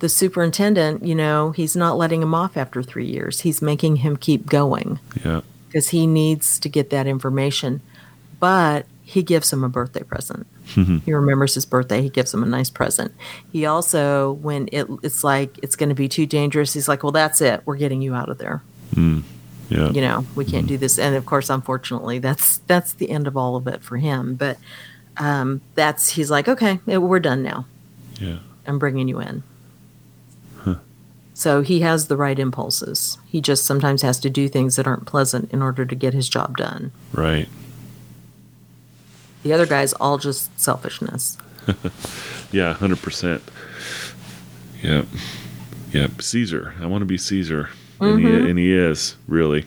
[0.00, 3.42] The superintendent, you know, he's not letting him off after three years.
[3.42, 5.42] He's making him keep going Yeah.
[5.68, 7.80] because he needs to get that information.
[8.40, 10.46] But he gives him a birthday present.
[10.74, 10.98] Mm-hmm.
[10.98, 12.02] he remembers his birthday.
[12.02, 13.12] He gives him a nice present.
[13.50, 17.12] He also, when it, it's like it's going to be too dangerous, he's like, "Well,
[17.12, 17.62] that's it.
[17.64, 18.62] We're getting you out of there.
[18.94, 19.22] Mm,
[19.68, 19.90] yeah.
[19.90, 20.74] You know, we can't mm-hmm.
[20.74, 23.96] do this." And of course, unfortunately, that's that's the end of all of it for
[23.96, 24.34] him.
[24.34, 24.58] But
[25.18, 27.66] um, that's he's like, "Okay, we're done now.
[28.20, 28.38] Yeah.
[28.66, 29.42] I'm bringing you in."
[31.34, 33.18] So he has the right impulses.
[33.26, 36.28] He just sometimes has to do things that aren't pleasant in order to get his
[36.28, 36.92] job done.
[37.12, 37.48] Right.
[39.42, 41.38] The other guy's all just selfishness.
[42.52, 43.42] Yeah, hundred percent.
[44.82, 45.04] Yeah,
[45.90, 46.08] yeah.
[46.20, 46.74] Caesar.
[46.80, 49.64] I want to be Caesar, and, he, and he is really.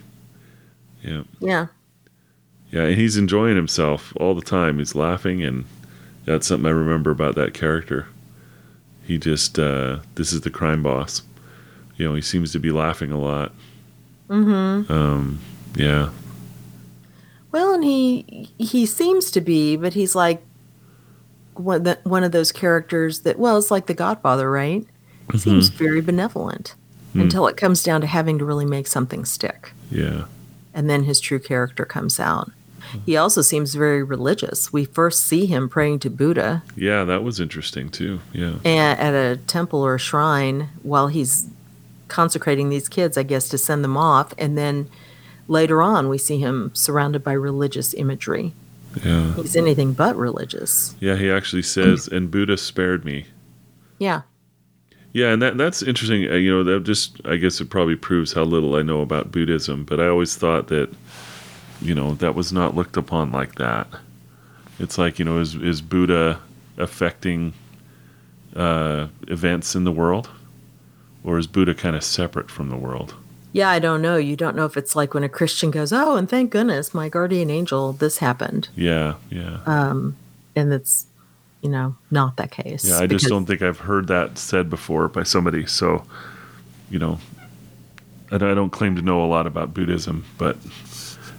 [1.03, 1.23] Yeah.
[1.39, 1.67] Yeah.
[2.71, 4.77] Yeah, and he's enjoying himself all the time.
[4.77, 5.65] He's laughing, and
[6.25, 8.07] that's something I remember about that character.
[9.03, 11.21] He just, uh, this is the crime boss.
[11.95, 13.51] You know, he seems to be laughing a lot.
[14.29, 14.91] Mm-hmm.
[14.91, 15.39] Um,
[15.75, 16.09] yeah.
[17.55, 20.43] Well, and he he seems to be, but he's like
[21.53, 24.81] one the, one of those characters that well, it's like the Godfather, right?
[24.81, 25.37] He mm-hmm.
[25.37, 26.75] seems very benevolent
[27.13, 27.21] hmm.
[27.21, 30.25] until it comes down to having to really make something stick, Yeah.
[30.73, 32.51] and then his true character comes out.
[32.91, 32.99] Hmm.
[33.05, 34.73] He also seems very religious.
[34.73, 38.19] We first see him praying to Buddha Yeah, that was interesting too.
[38.33, 38.55] Yeah.
[38.65, 41.47] at a temple or a shrine while he's
[42.09, 44.89] consecrating these kids, I guess, to send them off, and then
[45.47, 48.53] later on we see him surrounded by religious imagery.
[49.03, 49.33] Yeah.
[49.35, 50.95] He's anything but religious.
[50.99, 53.25] Yeah, he actually says, and Buddha spared me.
[53.99, 54.21] Yeah.
[55.11, 56.29] Yeah, and that that's interesting.
[56.29, 59.31] Uh, you know, that just I guess it probably proves how little I know about
[59.31, 59.85] Buddhism.
[59.85, 60.89] But I always thought that,
[61.81, 63.87] you know, that was not looked upon like that.
[64.77, 66.41] It's like you know, is is Buddha
[66.77, 67.53] affecting
[68.57, 70.29] uh, events in the world,
[71.23, 73.15] or is Buddha kind of separate from the world?
[73.55, 74.17] Yeah, I don't know.
[74.17, 77.07] You don't know if it's like when a Christian goes, "Oh, and thank goodness, my
[77.07, 80.17] guardian angel, this happened," Yeah, yeah, Um
[80.57, 81.05] and it's,
[81.61, 82.83] you know, not that case.
[82.87, 82.99] yeah.
[82.99, 85.65] I just don't think I've heard that said before by somebody.
[85.65, 86.03] So,
[86.89, 87.19] you know,
[88.29, 90.57] and I don't claim to know a lot about Buddhism, but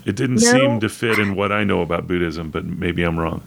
[0.06, 0.52] it didn't No.
[0.52, 2.48] seem to fit in what I know about Buddhism.
[2.50, 3.42] But maybe I'm wrong.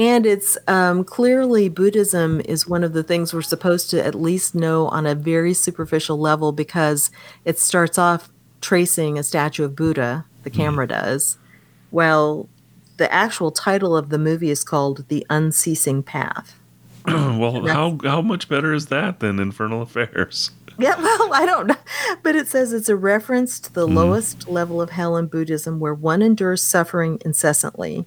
[0.00, 4.54] And it's um, clearly Buddhism is one of the things we're supposed to at least
[4.54, 7.10] know on a very superficial level because
[7.44, 8.30] it starts off
[8.62, 11.36] tracing a statue of Buddha, the camera does.
[11.90, 12.48] Well,
[12.96, 16.58] the actual title of the movie is called The Unceasing Path.
[17.06, 20.50] well, how how much better is that than Infernal Affairs?
[20.78, 21.76] Yeah, well, I don't know.
[22.22, 25.92] But it says it's a reference to the lowest level of hell in Buddhism where
[25.92, 28.06] one endures suffering incessantly.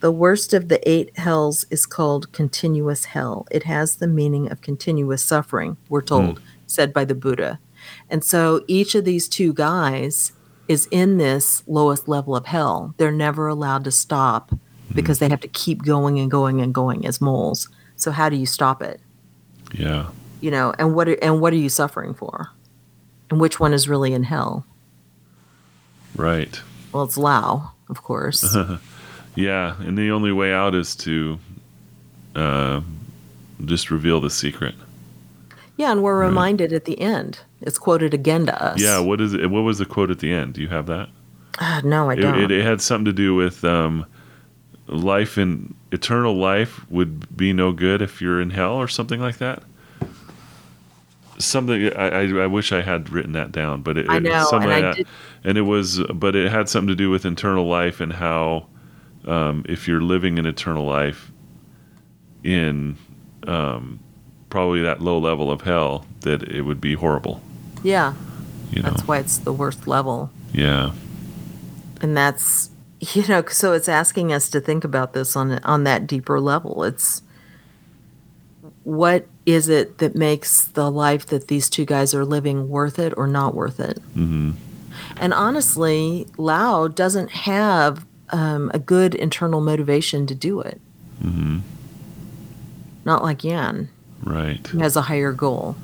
[0.00, 3.46] The worst of the eight hells is called continuous hell.
[3.50, 6.06] It has the meaning of continuous suffering, we're hmm.
[6.06, 7.58] told, said by the Buddha.
[8.08, 10.32] And so each of these two guys
[10.68, 12.94] is in this lowest level of hell.
[12.96, 14.58] They're never allowed to stop hmm.
[14.94, 17.68] because they have to keep going and going and going as moles.
[17.96, 19.00] So how do you stop it?
[19.72, 20.08] Yeah,
[20.40, 22.50] you know and what are, and what are you suffering for
[23.30, 24.64] and which one is really in hell
[26.16, 26.60] right.
[26.92, 28.56] well it's Lau of course
[29.40, 31.38] Yeah, and the only way out is to
[32.34, 32.80] uh,
[33.64, 34.74] just reveal the secret.
[35.76, 39.32] yeah and we're reminded at the end it's quoted again to us Yeah, what is
[39.34, 39.50] it?
[39.50, 40.54] What was the quote at the end?
[40.54, 41.08] Do you have that?
[41.60, 44.06] Ah, no i It, don't it, it had something to do with um,
[44.86, 49.38] life and eternal life would be no good if you're in hell or something like
[49.38, 49.62] that.
[51.38, 54.70] Something I, I, I wish I had written that down, but it, I know, something
[54.70, 54.96] and like I that.
[54.96, 55.06] did-
[55.42, 58.66] and it was, but it had something to do with eternal life and how
[59.26, 61.30] um, if you're living an eternal life
[62.42, 62.96] in
[63.46, 64.00] um,
[64.48, 67.42] probably that low level of hell, that it would be horrible.
[67.82, 68.14] yeah
[68.70, 70.92] You know, that's why it's the worst level yeah,
[72.00, 72.70] and that's
[73.14, 76.84] you know, so it's asking us to think about this on on that deeper level.
[76.84, 77.22] It's
[78.84, 83.14] what is it that makes the life that these two guys are living worth it
[83.16, 83.98] or not worth it?
[84.14, 84.52] Mm-hmm.
[85.16, 90.80] And honestly, Lau doesn't have um, a good internal motivation to do it.
[91.22, 91.58] Mm-hmm.
[93.04, 93.88] Not like Yan.
[94.22, 94.66] Right.
[94.66, 95.76] He has a higher goal,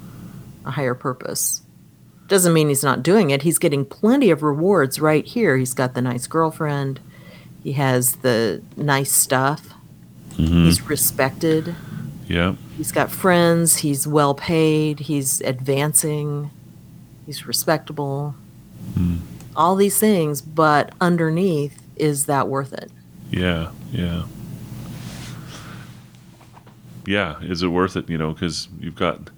[0.64, 1.62] a higher purpose.
[2.28, 3.42] Doesn't mean he's not doing it.
[3.42, 5.56] He's getting plenty of rewards right here.
[5.56, 7.00] He's got the nice girlfriend.
[7.62, 9.72] He has the nice stuff.
[10.30, 10.64] Mm-hmm.
[10.64, 11.74] He's respected.
[12.28, 12.56] Yeah.
[12.76, 13.78] He's got friends.
[13.78, 15.00] He's well paid.
[15.00, 16.50] He's advancing.
[17.24, 18.34] He's respectable.
[18.94, 19.20] Mm.
[19.54, 22.90] All these things, but underneath, is that worth it?
[23.30, 23.70] Yeah.
[23.92, 24.24] Yeah.
[27.06, 27.40] Yeah.
[27.42, 28.08] Is it worth it?
[28.08, 29.30] You know, because you've got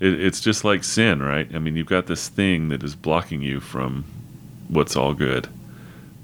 [0.00, 1.48] it, it's just like sin, right?
[1.54, 4.04] I mean, you've got this thing that is blocking you from
[4.68, 5.48] what's all good.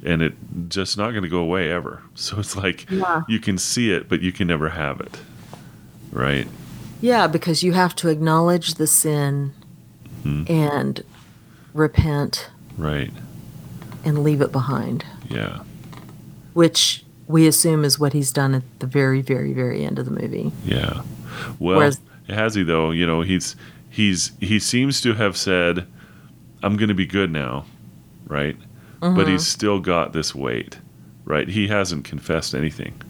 [0.05, 0.35] And it
[0.69, 2.03] just not going to go away ever.
[2.14, 3.23] So it's like Yeah.
[3.29, 5.21] you can see it, but you can never have it.
[6.11, 6.49] Right?
[7.01, 9.53] Yeah, because you have to acknowledge the sin
[10.25, 10.51] Mhm.
[10.51, 11.05] and
[11.75, 13.12] repent Right.
[14.05, 15.61] and leave it behind, Yeah.
[16.55, 20.11] which we assume is what he's done at the very, very, very end of the
[20.11, 20.51] movie.
[20.64, 21.03] Yeah.
[21.59, 22.91] Well, Whereas- has he though?
[22.91, 23.57] You know, he's
[23.91, 25.87] he's he seems to have said,
[26.62, 27.64] "I'm going to be good now,"
[28.27, 28.57] right?
[29.01, 29.31] But Mm-hmm.
[29.31, 30.79] he's still got this weight,
[31.25, 31.49] right?
[31.49, 33.01] He hasn't confessed anything.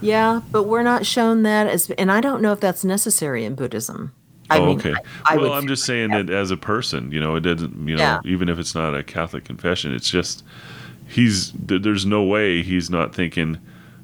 [0.00, 3.54] Yeah, but we're not shown that as, and I don't know if that's necessary in
[3.56, 4.12] Buddhism.
[4.48, 4.94] I oh, mean, okay.
[5.24, 7.96] I, I well, I'm just saying that as a person, you know, it doesn't, you
[7.96, 8.20] know, Yeah.
[8.24, 10.44] even if it's not a Catholic confession, it's just
[11.06, 13.58] he's there's no way he's not thinking,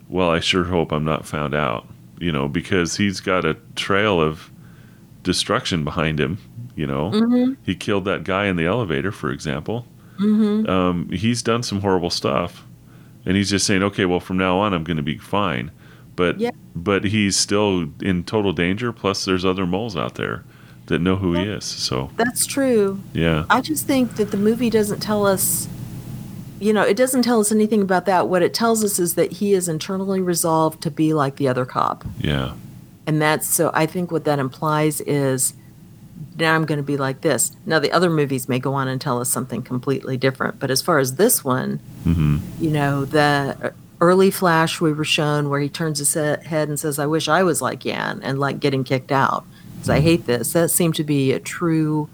[0.09, 1.87] well, I sure hope I'm not found out,
[2.19, 4.51] you know, because he's got a trail of
[5.23, 6.39] destruction behind him.
[6.75, 7.55] You know, Mm-hmm.
[7.65, 9.87] he killed that guy in the elevator, for example.
[10.19, 10.69] Mm-hmm.
[10.71, 12.65] Um, he's done some horrible stuff,
[13.27, 15.71] and he's just saying, okay, well, from now on, I'm going to be fine.
[16.17, 16.51] But Yeah.
[16.75, 18.93] but he's still in total danger.
[18.93, 20.45] Plus, there's other moles out there
[20.87, 21.65] that know who he is.
[21.65, 23.01] So That's true.
[23.13, 25.69] yeah, I just think that the movie doesn't tell us,
[26.63, 28.29] you know, it doesn't tell us anything about that.
[28.29, 31.65] What it tells us is that he is internally resolved to be like the other
[31.65, 32.05] cop.
[32.19, 32.55] yeah,
[33.07, 35.55] And that's so I think what that implies is
[36.37, 37.57] now I'm going to be like this.
[37.67, 40.61] Now, the other movies may go on and tell us something completely different.
[40.61, 45.49] But as far as this one, hmm you know, the early flash we were shown
[45.49, 48.61] where he turns his head and says, I wish I was like Yan and like
[48.61, 49.45] getting kicked out
[49.75, 50.53] because I hate this.
[50.53, 52.09] That seemed to be a true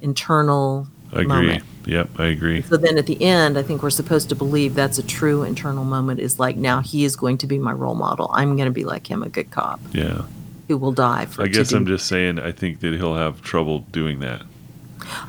[0.00, 1.26] internal I agree.
[1.26, 1.64] moment.
[1.86, 2.62] Yep, I agree.
[2.62, 5.84] So then at the end, I think we're supposed to believe that's a true internal
[5.84, 8.30] moment is like, now he is going to be my role model.
[8.32, 10.22] I'm going to be like him, a good cop Yeah,
[10.68, 12.38] who will die for I to guess do- I'm just saying.
[12.38, 14.42] I think that he'll have trouble doing that.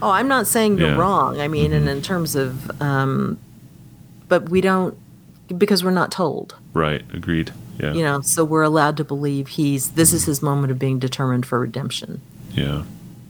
[0.01, 0.95] Oh, I'm not saying you're Yeah.
[0.97, 1.41] wrong.
[1.41, 3.39] I mean, and in terms of, um,
[4.29, 4.95] but we don't,
[5.57, 7.03] because we're not told, Right.
[7.13, 7.51] Agreed.
[7.79, 7.93] Yeah.
[7.93, 11.45] you know, so we're allowed to believe he's, this is his moment of being determined
[11.47, 12.21] for redemption.
[12.51, 12.83] Yeah.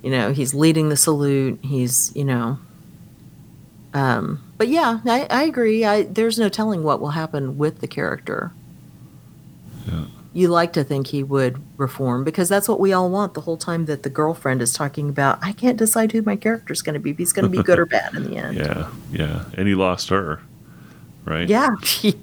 [0.04, 1.60] You know, he's leading the salute.
[1.64, 2.60] He's, you know,
[3.94, 5.86] um, but yeah, I, I agree.
[5.86, 8.52] I, there's no telling what will happen with the character.
[9.88, 10.06] Yeah.
[10.34, 13.58] You like to think he would reform because that's what we all want the whole
[13.58, 15.38] time that the girlfriend is talking about.
[15.44, 17.12] I can't decide who my character's going to be.
[17.12, 18.58] If he's going to be good or bad in the end.
[18.64, 18.90] Yeah.
[19.12, 19.46] Yeah.
[19.56, 20.42] And he lost her.
[21.26, 21.48] Right.
[21.48, 21.70] Yeah,
[22.02, 22.14] yeah,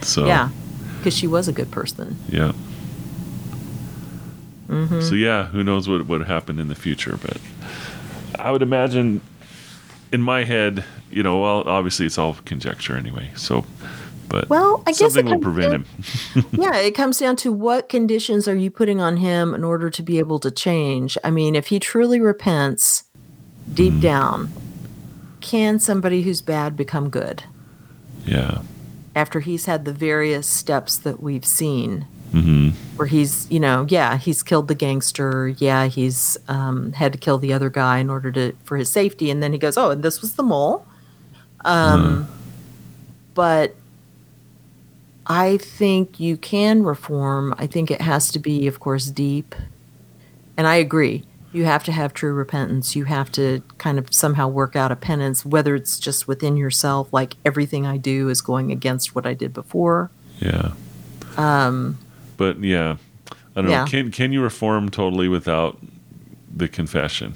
[0.00, 0.48] So yeah,
[0.98, 2.16] because she was a good person.
[2.28, 2.52] Yeah.
[4.68, 7.18] Hmm So yeah, who knows what would happen in the future?
[7.20, 7.38] But
[8.38, 9.20] I would imagine,
[10.12, 13.30] in my head, you know, well, obviously it's all conjecture anyway.
[13.36, 13.64] So,
[14.28, 15.84] but Well, I guess something it will prevent down-
[16.34, 16.44] him.
[16.52, 20.02] yeah, it comes down to what conditions are you putting on him in order to
[20.02, 21.18] be able to change.
[21.22, 23.04] I mean, if he truly repents
[23.74, 24.00] deep Mhm.
[24.00, 24.52] down,
[25.40, 27.42] can somebody who's bad become good
[28.26, 28.58] Yeah.
[29.14, 32.06] after he's had the various steps that we've seen?
[32.32, 35.48] Hmm Where he's, you know, yeah, he's killed the gangster.
[35.48, 39.30] Yeah, he's um, had to kill the other guy in order to for his safety,
[39.30, 40.86] and then he goes, "Oh, and this was the mole."
[41.64, 42.28] Um,
[43.34, 43.74] But
[45.26, 47.54] I think you can reform.
[47.58, 49.54] I think it has to be, of course, deep.
[50.56, 51.24] And I agree.
[51.52, 52.96] You have to have true repentance.
[52.96, 57.12] You have to kind of somehow work out a penance, whether it's just within yourself,
[57.12, 60.10] like everything I do is going against what I did before.
[60.40, 60.72] Yeah.
[61.36, 61.98] Um,
[62.36, 62.96] But yeah,
[63.56, 63.84] I don't Yeah.
[63.84, 63.90] know.
[63.90, 65.78] Can can you reform totally without
[66.54, 67.34] the confession?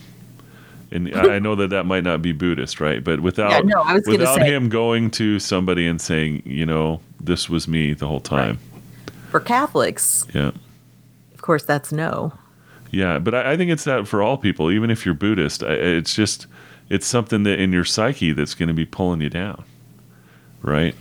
[0.93, 3.03] And I know that that might not be Buddhist, right?
[3.03, 6.43] But without Yeah, no, I was gonna without say- him going to somebody and saying,
[6.47, 8.59] you know, this was me the whole time.
[9.31, 10.53] for Catholics, Yeah.
[11.35, 12.33] of course, that's no.
[12.93, 15.63] Yeah, but I, I think it's that for all people, even if you're Buddhist.
[15.65, 16.47] I, it's just
[16.89, 19.65] it's something that in your psyche that's going to be pulling you down,
[20.63, 20.95] right?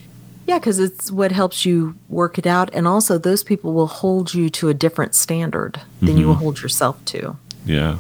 [0.48, 2.70] Yeah, because it's what helps you work it out.
[2.74, 6.62] And also, those people will hold you to a different standard than you will hold
[6.62, 7.36] yourself to.
[7.66, 7.98] Yeah.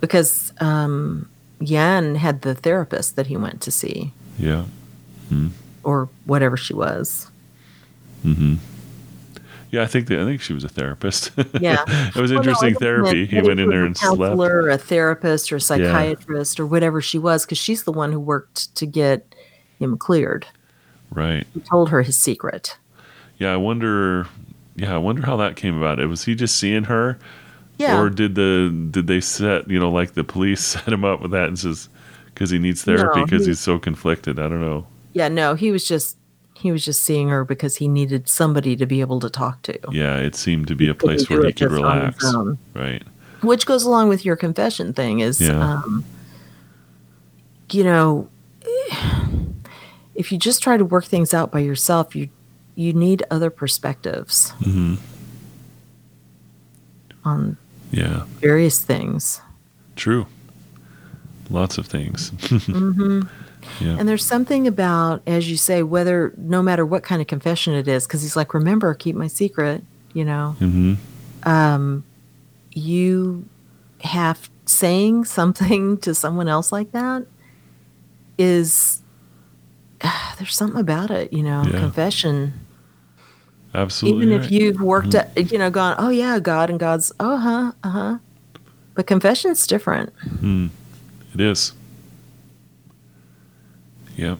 [0.00, 1.28] Because um,
[1.60, 4.66] Yan had the therapist that he went to see, Yeah.
[5.82, 7.30] or whatever she was.
[8.22, 8.54] hmm.
[9.72, 11.32] Yeah, I think that, I think she was a therapist.
[11.60, 11.82] Yeah.
[11.88, 13.18] it was Well, no, interesting just therapy.
[13.22, 14.18] meant He went in there and a slept.
[14.20, 18.12] counselor, or a therapist, or a psychiatrist, or whatever she was, because she's the one
[18.12, 19.34] who worked to get
[19.80, 20.46] him cleared.
[21.16, 21.44] Right.
[21.54, 22.76] He told her his secret.
[23.38, 24.28] Yeah, I wonder.
[24.76, 25.98] Yeah, I wonder how that came about.
[25.98, 27.18] It was he just seeing her,
[27.78, 27.98] Yeah.
[27.98, 31.30] or did the did they set you know like the police set him up with
[31.32, 31.88] that and says
[32.26, 34.38] because he needs therapy No, because he- he's so conflicted.
[34.38, 34.86] I don't know.
[35.14, 35.28] yeah.
[35.28, 36.16] No, he was just
[36.54, 39.78] he was just seeing her because he needed somebody to be able to talk to.
[39.90, 42.56] Yeah, it seemed to be a place where he could just on his relax.
[42.74, 43.02] Right.
[43.42, 45.80] which goes along with your confession thing is Yeah.
[45.82, 46.04] um,
[47.72, 48.28] you know
[50.16, 52.28] if you just try to work things out by yourself you
[52.74, 54.94] you need other perspectives hmm
[57.24, 57.56] on
[57.90, 58.24] Yeah.
[58.40, 59.40] various things
[59.96, 60.26] True.
[61.48, 62.28] Lots of things.
[62.66, 63.20] hmm
[63.80, 63.96] Yeah.
[63.98, 67.88] and there's something about as you say whether no matter what kind of confession it
[67.88, 70.94] is because he's like remember keep my secret you know hmm
[71.44, 72.02] um,
[72.72, 73.48] you
[74.02, 77.26] have saying something to someone else like that
[78.38, 79.00] is
[80.38, 81.78] there's something about it, you know, Yeah.
[81.80, 82.52] confession.
[83.74, 84.26] Absolutely.
[84.26, 87.72] Even if you've worked at, you know, gone, oh yeah, God, and God's, oh huh,
[87.84, 88.18] uh huh.
[88.94, 90.14] But confession's different.
[90.40, 90.70] Mm,
[91.34, 91.72] it is.
[94.16, 94.36] Yeah.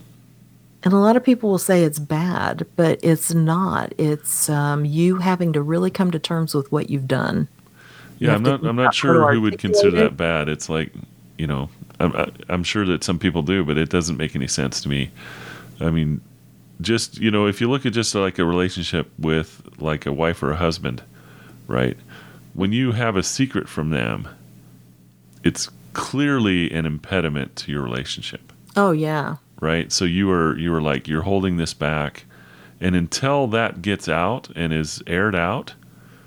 [0.82, 3.92] And a lot of people will say it's bad, but it's not.
[3.98, 7.48] It's um, you having to really come to terms with what you've done.
[8.18, 8.64] Yeah, have I'm not.
[8.64, 10.48] I'm not sure who would consider that bad.
[10.48, 10.92] It's like,
[11.36, 11.68] you know,
[12.00, 12.14] I'm.
[12.16, 15.10] I- I'm sure that some people do, but it doesn't make any sense to me.
[15.80, 16.20] I mean,
[16.80, 20.42] just you know, if you look at just like a relationship with like a wife
[20.42, 21.02] or a husband,
[21.66, 21.96] right?
[22.54, 24.28] When you have a secret from them,
[25.44, 29.90] it's clearly an impediment to your relationship, Oh yeah, right?
[29.92, 32.24] So you are you are like you're holding this back,
[32.80, 35.74] and until that gets out and is aired out,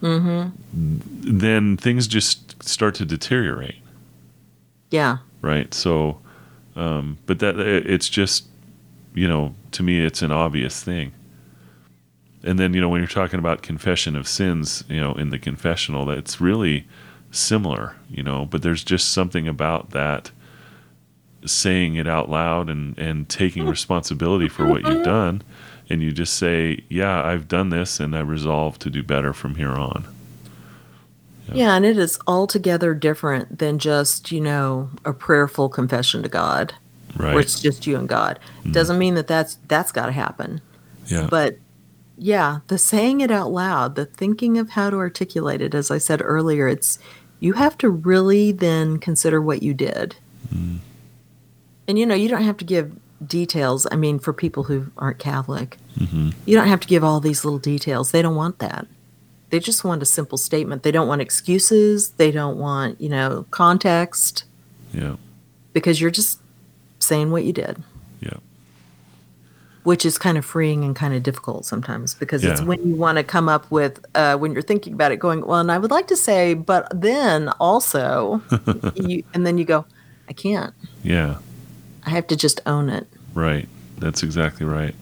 [0.01, 0.49] mm-hmm.
[0.73, 3.81] then things just start to deteriorate.
[4.91, 5.73] yeah, right?
[5.73, 6.19] So,
[6.75, 8.45] um, but that it's just,
[9.14, 11.14] you know, to me, it's an obvious thing.
[12.43, 15.39] And then, you know, when you're talking about confession of sins, you know, in the
[15.39, 16.88] confessional, that's really
[17.32, 20.32] similar, you know, but there's just something about that
[21.45, 23.70] saying it out loud and, and taking hmm.
[23.70, 25.03] responsibility for what you've mm-hmm.
[25.03, 25.43] done.
[25.89, 29.55] And you just say, yeah, I've done this and I resolve to do better from
[29.55, 30.05] here on.
[31.51, 36.76] Yeah, and it is altogether different than just, you know, a prayerful confession to God,
[37.18, 37.34] Right.
[37.34, 38.39] where it's just you and God.
[38.72, 40.62] Doesn't mean that that's that's got to happen.
[41.07, 41.28] yeah.
[41.30, 41.57] But
[42.18, 45.97] yeah, the saying it out loud, the thinking of how to articulate it, as I
[45.97, 46.99] said earlier, it's
[47.39, 50.16] you have to really then consider what you did.
[51.88, 52.95] And you know, you don't have to give
[53.26, 53.88] details.
[53.91, 57.43] I mean, for people who aren't Catholic, hmm you don't have to give all these
[57.43, 58.12] little details.
[58.12, 58.88] They don't want that.
[59.49, 60.84] They just want a simple statement.
[60.84, 62.10] They don't want excuses.
[62.12, 64.43] They don't want, you know, context
[64.93, 65.16] Yeah.
[65.74, 66.38] because you're just
[67.10, 67.82] saying what you did,
[68.22, 68.38] Yeah.
[69.84, 73.18] which is kind of freeing and kind of difficult sometimes because it's when you want
[73.18, 75.91] to come up with, uh, when you're thinking about it, going, well, and I would
[75.91, 78.41] like to say, but then also,
[78.95, 79.86] you, and then you go,
[80.30, 80.74] I can't.
[81.03, 81.38] Yeah.
[82.05, 83.68] I have to just own it Right.
[83.97, 84.95] That's exactly right.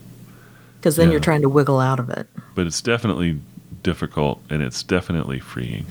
[0.79, 1.13] because then Yeah.
[1.13, 2.27] you're trying to wiggle out of it.
[2.55, 3.39] But it's definitely
[3.83, 5.85] difficult and it's definitely freeing.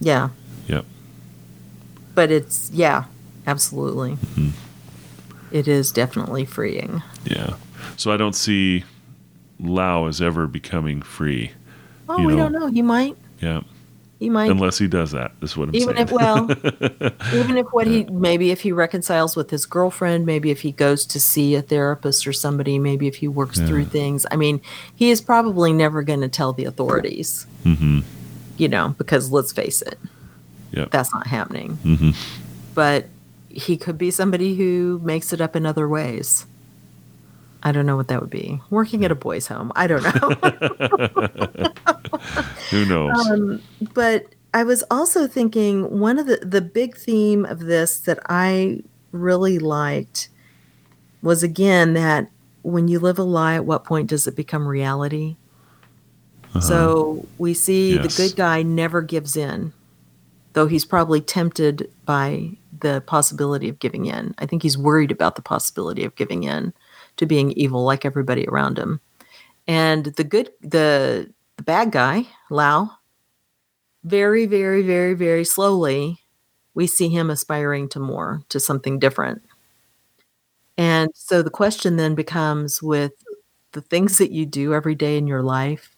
[0.00, 0.28] Yeah.
[0.68, 0.84] Yep.
[2.14, 3.04] But it's, yeah,
[3.46, 4.16] absolutely.
[4.36, 4.50] Mhm.
[5.50, 7.02] It is definitely freeing.
[7.24, 7.54] Yeah.
[7.96, 8.84] So I don't see
[9.60, 11.52] Lau as ever becoming free.
[12.08, 12.66] Oh, You we know, don't know.
[12.68, 13.16] He might.
[13.40, 13.62] Yeah.
[14.18, 14.50] He might.
[14.50, 15.32] Unless he does that.
[15.42, 16.08] Is what I'm even saying.
[16.08, 16.44] if well
[17.34, 21.04] even if what he maybe if he reconciles with his girlfriend maybe if he goes
[21.06, 23.66] to see a therapist or somebody maybe if he works Yeah.
[23.66, 24.62] through things i mean
[24.94, 28.00] he is probably never going to tell the authorities hmm
[28.56, 29.98] you know because let's face it
[30.72, 30.92] Yep.
[30.92, 32.10] that's not happening hmm
[32.74, 33.08] but
[33.56, 36.46] he could be somebody who makes it up in other ways
[37.62, 41.72] i don't know what that would be working at a boys home i don't know
[42.70, 43.28] Who knows?
[43.30, 43.62] Um,
[43.94, 48.82] but I was also thinking one of the the big theme of this that I
[49.12, 50.28] really liked
[51.22, 52.28] was again that
[52.62, 55.36] when you live a lie, at what point does it become reality?
[56.50, 56.60] Uh-huh.
[56.60, 58.16] So we see Yes.
[58.16, 59.72] the good guy never gives in,
[60.54, 62.50] though he's probably tempted by
[62.80, 64.34] the possibility of giving in.
[64.38, 66.72] I think he's worried about the possibility of giving in
[67.16, 69.00] to being evil like everybody around him.
[69.66, 72.90] And the good the the bad guy, Lau,
[74.04, 76.20] very, very, very, very slowly,
[76.74, 79.42] we see him aspiring to more, to something different.
[80.76, 83.12] And so the question then becomes with
[83.72, 85.96] the things that you do every day in your life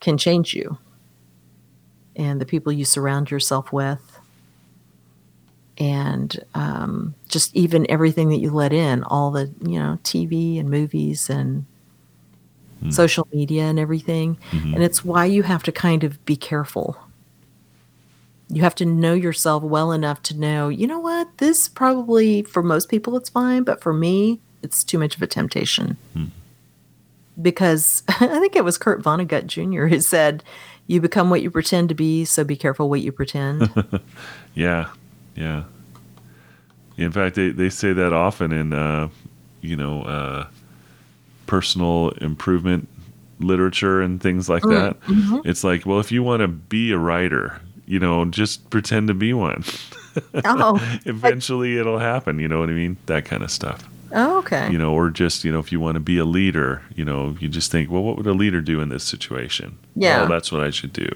[0.00, 0.76] can change you
[2.16, 4.20] and the people you surround yourself with
[5.82, 10.70] and um, just even everything that you let in all the you know tv and
[10.70, 11.64] movies and
[12.82, 12.92] Mm.
[12.92, 14.74] social media and everything Mhm.
[14.74, 16.96] and it's why you have to kind of be careful
[18.50, 22.60] you have to know yourself well enough to know you know what this probably for
[22.60, 26.24] most people it's fine but for me it's too much of a temptation Hmm.
[27.40, 30.42] because i think it was kurt vonnegut jr who said
[30.88, 33.70] you become what you pretend to be so be careful what you pretend
[34.54, 34.88] Yeah,
[35.36, 35.62] yeah.
[37.02, 39.08] In fact, they, they say that often in uh,
[39.60, 40.46] you know uh,
[41.46, 42.88] personal improvement
[43.38, 44.96] literature and things like that.
[45.44, 49.14] It's like, well, if you want to be a writer, you know, just pretend to
[49.14, 49.64] be one.
[50.44, 52.38] oh Eventually, it'll happen.
[52.38, 52.96] You know what I mean?
[53.06, 53.82] That kind of stuff.
[54.12, 56.82] oh okay You know, or just you know, if you want to be a leader,
[56.94, 59.76] you know, you just think, well, what would a leader do in this situation?
[59.96, 60.20] Yeah.
[60.20, 61.08] well, that's what I should do.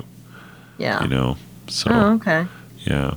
[0.78, 1.36] yeah You know,
[1.68, 2.46] so oh okay
[2.80, 3.14] yeah.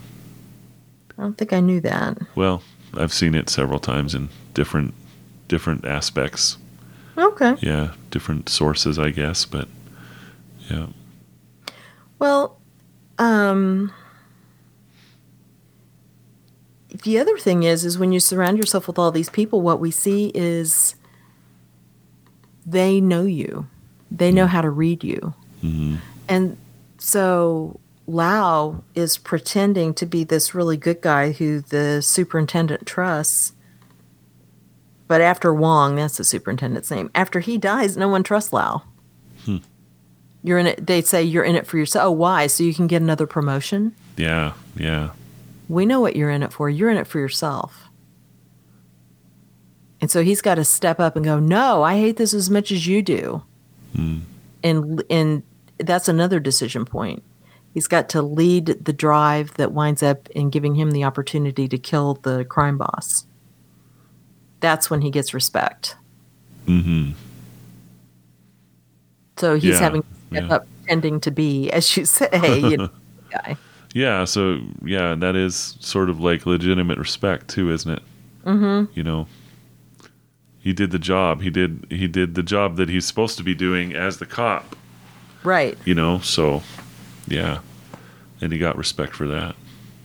[1.19, 2.17] I don't think i knew that.
[2.35, 2.63] Well,
[2.97, 4.93] I've seen it several times in different
[5.47, 6.57] different aspects.
[7.17, 7.55] okay.
[7.59, 9.67] Yeah, different sources, I guess, but
[10.69, 10.87] yeah.
[12.17, 12.57] Well,
[13.17, 13.91] um,
[17.03, 19.91] the other thing is, is when you surround yourself with all these people, what we
[19.91, 20.95] see is
[22.65, 23.67] they know you,
[24.11, 25.95] they know how to read you, hmm
[26.27, 26.57] and
[26.99, 27.79] so
[28.09, 33.53] Lau is pretending to be this really good guy who the superintendent trusts.
[35.07, 37.11] But after Wong, that's the superintendent's name.
[37.13, 38.81] After he dies, no one trusts Lau.
[39.45, 39.57] Hmm.
[40.43, 40.87] You're in it.
[40.87, 42.05] They say you're in it for yourself.
[42.05, 42.47] Oh, why?
[42.47, 43.95] So you can get another promotion.
[44.17, 45.11] Yeah, yeah.
[45.67, 46.69] We know what you're in it for.
[46.69, 47.89] You're in it for yourself.
[50.01, 52.71] And so he's got to step up and go, "No, I hate this as much
[52.71, 53.43] as you do."
[53.95, 54.21] Mm.
[54.63, 55.43] And and
[55.77, 57.21] that's another decision point.
[57.73, 61.77] He's got to lead the drive that winds up in giving him the opportunity to
[61.77, 63.25] kill the crime boss.
[64.59, 65.95] That's when he gets respect.
[66.65, 67.11] hmm
[69.37, 70.55] So he's Yeah, having to step yeah.
[70.55, 72.89] up pretending to be, as you say, you know,
[73.31, 73.55] guy.
[73.93, 78.03] Yeah, so yeah, that is sort of like legitimate respect too, isn't it?
[78.45, 78.91] Mm-hmm.
[78.93, 79.27] You know,
[80.59, 81.41] he did the job.
[81.41, 84.75] He did he did the job that he's supposed to be doing as the cop.
[85.43, 85.77] Right.
[85.85, 86.61] You know, so
[87.29, 87.59] yeah,
[88.41, 89.55] and he got respect for that.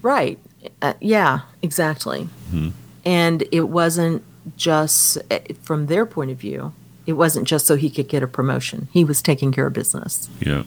[0.02, 0.38] Right.
[0.80, 2.28] Uh, yeah, exactly.
[2.52, 2.72] Mhm.
[3.04, 4.22] And it wasn't
[4.56, 6.72] just eh, from their point of view,
[7.06, 8.88] it wasn't just so he could get a promotion.
[8.92, 10.28] He was taking care of business.
[10.40, 10.62] Yeah,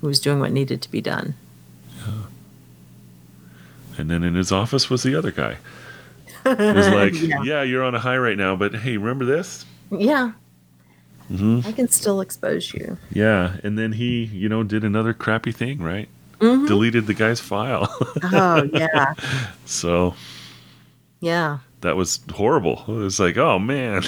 [0.00, 1.34] He was doing what needed to be done.
[1.98, 2.12] Yeah.
[3.98, 5.56] and then in his office was the other guy.
[6.46, 7.42] It was like, Yeah.
[7.42, 7.62] yeah.
[7.62, 9.64] you're on a high right now, but hey, remember this?
[9.90, 10.32] Yeah,
[11.28, 12.96] hmm I can still expose you.
[13.10, 16.08] Yeah, and then he, you know, did another crappy thing, right?
[16.40, 16.66] Mhm.
[16.68, 17.88] Deleted the guy's file.
[18.24, 19.14] Oh, yeah.
[19.64, 20.14] so
[21.20, 21.58] Yeah.
[21.80, 22.84] that was horrible.
[22.88, 24.02] It was like, oh man.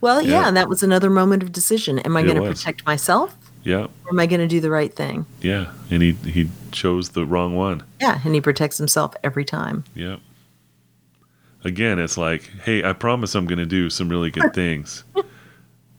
[0.00, 0.48] Well, yeah, Yeah.
[0.48, 1.98] and that was another moment of decision.
[2.00, 4.94] Am I going to protect myself Yeah, or am I going to do the right
[4.94, 5.24] thing?
[5.40, 5.66] yeah.
[5.90, 7.82] And he he chose the wrong one.
[8.00, 9.84] Yeah, and he protects himself every time.
[9.94, 10.16] Yeah.
[11.64, 15.04] Again, it's like, hey, I promise I'm going to do some really good things.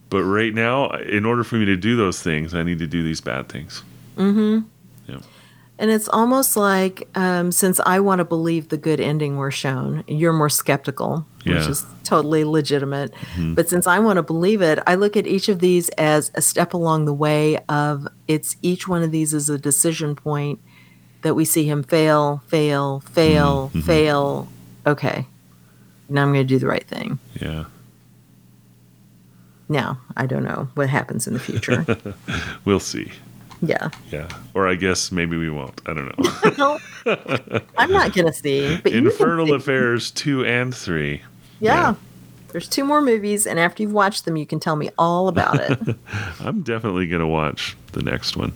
[0.10, 3.02] But right now, in order for me to do those things, I need to do
[3.04, 3.84] these bad things.
[4.18, 4.60] Mm-hmm.
[5.12, 5.18] Yeah.
[5.78, 10.04] And it's almost like um, since I want to believe the good ending we're shown,
[10.08, 11.70] you're more skeptical, which Yeah.
[11.70, 13.14] is totally legitimate.
[13.36, 13.56] Mhm.
[13.56, 16.42] But since I want to believe it, I look at each of these as a
[16.42, 20.60] step along the way of it's each one of these is a decision point
[21.24, 23.84] that we see him fail, fail, fail, Mhm.
[23.84, 24.48] fail.
[24.88, 25.26] Okay,
[26.08, 27.18] now I'm going to do the right thing.
[27.42, 27.66] Yeah.
[29.70, 31.86] Now, I don't know what happens in the future.
[32.66, 33.12] We'll see.
[33.62, 33.90] yeah.
[34.12, 34.28] Yeah.
[34.54, 35.80] Or I guess maybe we won't.
[35.86, 36.80] I don't know.
[37.78, 38.78] I'm not going to see.
[38.84, 39.54] But Infernal see.
[39.56, 41.22] Affairs 2 and 3.
[41.60, 41.74] Yeah.
[41.74, 41.96] Yeah.
[42.50, 45.60] There's two more movies, and after you've watched them, you can tell me all about
[45.60, 45.78] it.
[46.40, 48.54] I'm definitely gonna watch the next one.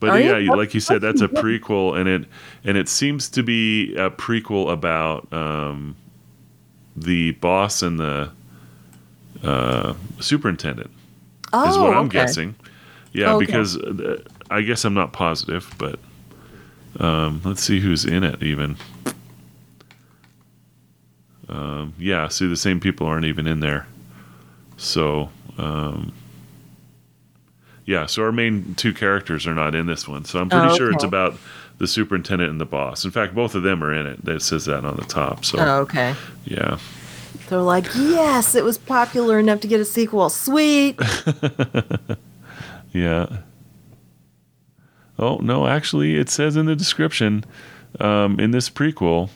[0.00, 2.24] But Are yeah, you- like you said, that's a prequel, and it
[2.64, 5.96] and it seems to be a prequel about um,
[6.94, 8.30] the boss and the
[9.42, 10.90] uh, superintendent.
[11.52, 12.18] oh, is what I'm okay.
[12.20, 12.54] guessing.
[13.12, 13.46] Yeah, Okay.
[13.46, 15.98] because uh, I guess I'm not positive, but
[17.00, 18.76] um, let's see who's in it even.
[21.48, 23.86] Um, yeah, see, the same people aren't even in there.
[24.76, 26.12] So, um,
[27.86, 30.24] yeah, so our main two characters are not in this one.
[30.26, 31.36] So I'm pretty Oh, sure it's about
[31.78, 33.04] the superintendent and the boss.
[33.04, 34.28] In fact, both of them are in it.
[34.28, 35.44] It says that on the top.
[35.44, 36.14] So, Oh, okay.
[36.44, 36.78] yeah.
[37.48, 40.28] They're like, yes, it was popular enough to get a sequel.
[40.30, 40.98] Sweet.
[42.92, 43.38] Yeah.
[45.18, 47.44] Oh, no, actually, it says in the description
[48.00, 49.30] um, in this prequel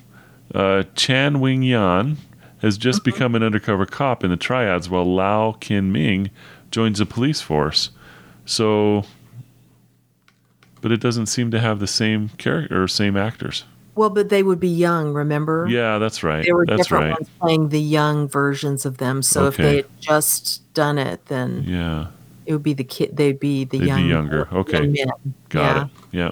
[0.55, 2.19] uh, Chan Wing Yan
[2.61, 6.31] has just become an undercover cop in the triads while Lau Kin Ming
[6.71, 7.91] joins the police force.
[8.45, 9.05] So,
[10.81, 13.65] but it doesn't seem to have the same character or same actors.
[13.95, 15.67] Well, but they would be young, remember?
[15.69, 16.45] Yeah, that's right.
[16.45, 17.21] There were that's different right.
[17.21, 19.23] ones playing the young versions of them.
[19.23, 22.07] So if they had just done it, then Yeah,
[22.47, 23.17] it would be the kid.
[23.17, 24.49] They'd be the They'd be younger.
[24.53, 24.87] Okay.
[24.87, 25.85] young got yeah.
[25.85, 25.91] it.
[26.13, 26.31] Yeah.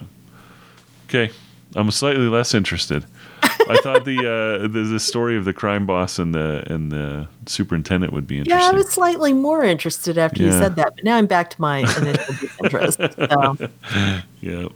[1.07, 1.33] Okay,
[1.75, 3.05] I'm slightly less interested.
[3.43, 7.27] I thought the, uh, the the story of the crime boss and the and the
[7.45, 8.59] superintendent would be interesting.
[8.59, 11.61] Yeah, I was slightly more interested after you said that, but now I'm back to
[11.61, 12.99] my initial disinterest.
[12.99, 13.57] So
[14.41, 14.67] yeah,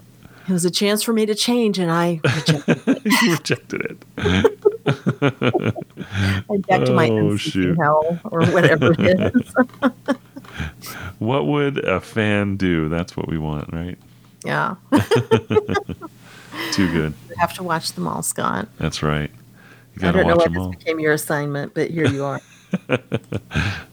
[0.48, 3.04] it was a chance for me to change, and I rejected it.
[3.24, 5.76] rejected it.
[6.50, 7.78] I'm back to my Oh, shoot.
[7.78, 9.56] hell or whatever it is.
[11.20, 12.88] What would a fan do?
[12.90, 13.98] That's what we want, right?
[14.46, 14.76] yeah,
[16.72, 17.14] Too good.
[17.30, 18.68] you have to watch them all, Scott.
[18.78, 19.32] That's right.
[20.00, 20.70] You I don't know watch why this all.
[20.72, 22.40] became your assignment, but here you are.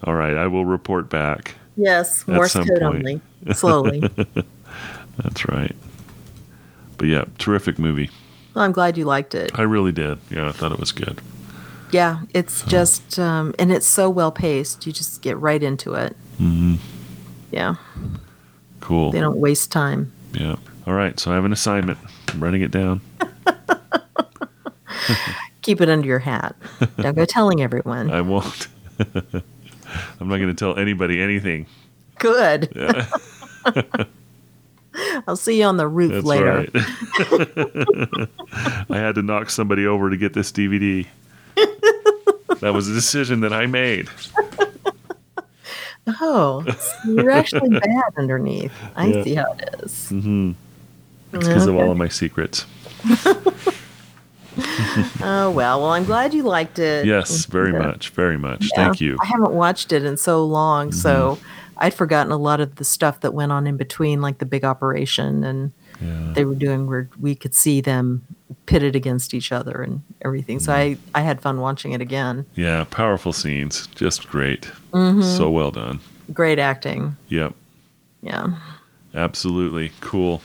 [0.05, 1.55] All right, I will report back.
[1.76, 2.82] Yes, Morse code point.
[2.82, 3.20] only,
[3.55, 4.00] slowly.
[5.18, 5.74] That's right.
[7.03, 8.11] But yeah, terrific movie.
[8.55, 9.50] well, I'm glad you liked it.
[9.59, 10.20] I really did.
[10.30, 11.20] Yeah, I thought it was good.
[11.90, 14.86] Yeah, it's just, um, and it's so well paced.
[14.86, 16.14] You just get right into it.
[16.38, 16.76] hmm
[17.50, 17.74] Yeah,
[18.78, 19.11] Cool.
[19.11, 20.12] they don't waste time.
[20.32, 20.55] Yeah.
[20.86, 21.18] All right.
[21.18, 21.98] So I have an assignment.
[22.28, 23.00] I'm writing it down.
[25.62, 26.55] Keep it under your hat.
[26.98, 28.11] Don't go telling everyone.
[28.12, 28.68] I won't.
[29.00, 31.66] I'm not going to tell anybody anything.
[32.20, 32.70] Good.
[32.76, 33.09] Yeah,
[35.26, 36.66] I'll see you on the roof that's later.
[36.74, 38.28] right.
[38.90, 41.07] I had to knock somebody over to get this DVD.
[42.61, 44.09] That was a decision that I made.
[46.20, 48.72] Oh, so you're actually bad underneath.
[48.97, 49.22] I Yeah.
[49.22, 50.09] see how it is.
[50.09, 50.51] hmm
[51.32, 52.66] It's because of all of my secrets.
[55.22, 57.07] Oh well, well I'm glad you liked it.
[57.07, 58.11] Yes, very much.
[58.11, 58.64] Very much.
[58.64, 58.84] Yeah.
[58.86, 59.12] Thank you.
[59.12, 59.22] Mm-hmm.
[59.22, 61.38] I haven't watched it in so long, so
[61.83, 64.64] I'd forgotten a lot of the stuff that went on in between, like the big
[64.64, 66.33] operation and Yeah.
[66.35, 68.22] they were doing where we could see them
[68.66, 70.59] pitted against each other and everything.
[70.61, 71.11] So I, Mm-hmm.
[71.16, 72.47] I had fun watching it again.
[72.55, 72.85] Yeah.
[72.85, 73.87] Powerful scenes.
[73.95, 74.70] Just great.
[74.93, 75.22] Mm-hmm.
[75.22, 76.01] So well done.
[76.33, 77.16] Great acting.
[77.28, 77.53] Yep.
[78.22, 78.47] Yeah.
[79.14, 79.91] Absolutely.
[80.01, 80.41] Cool.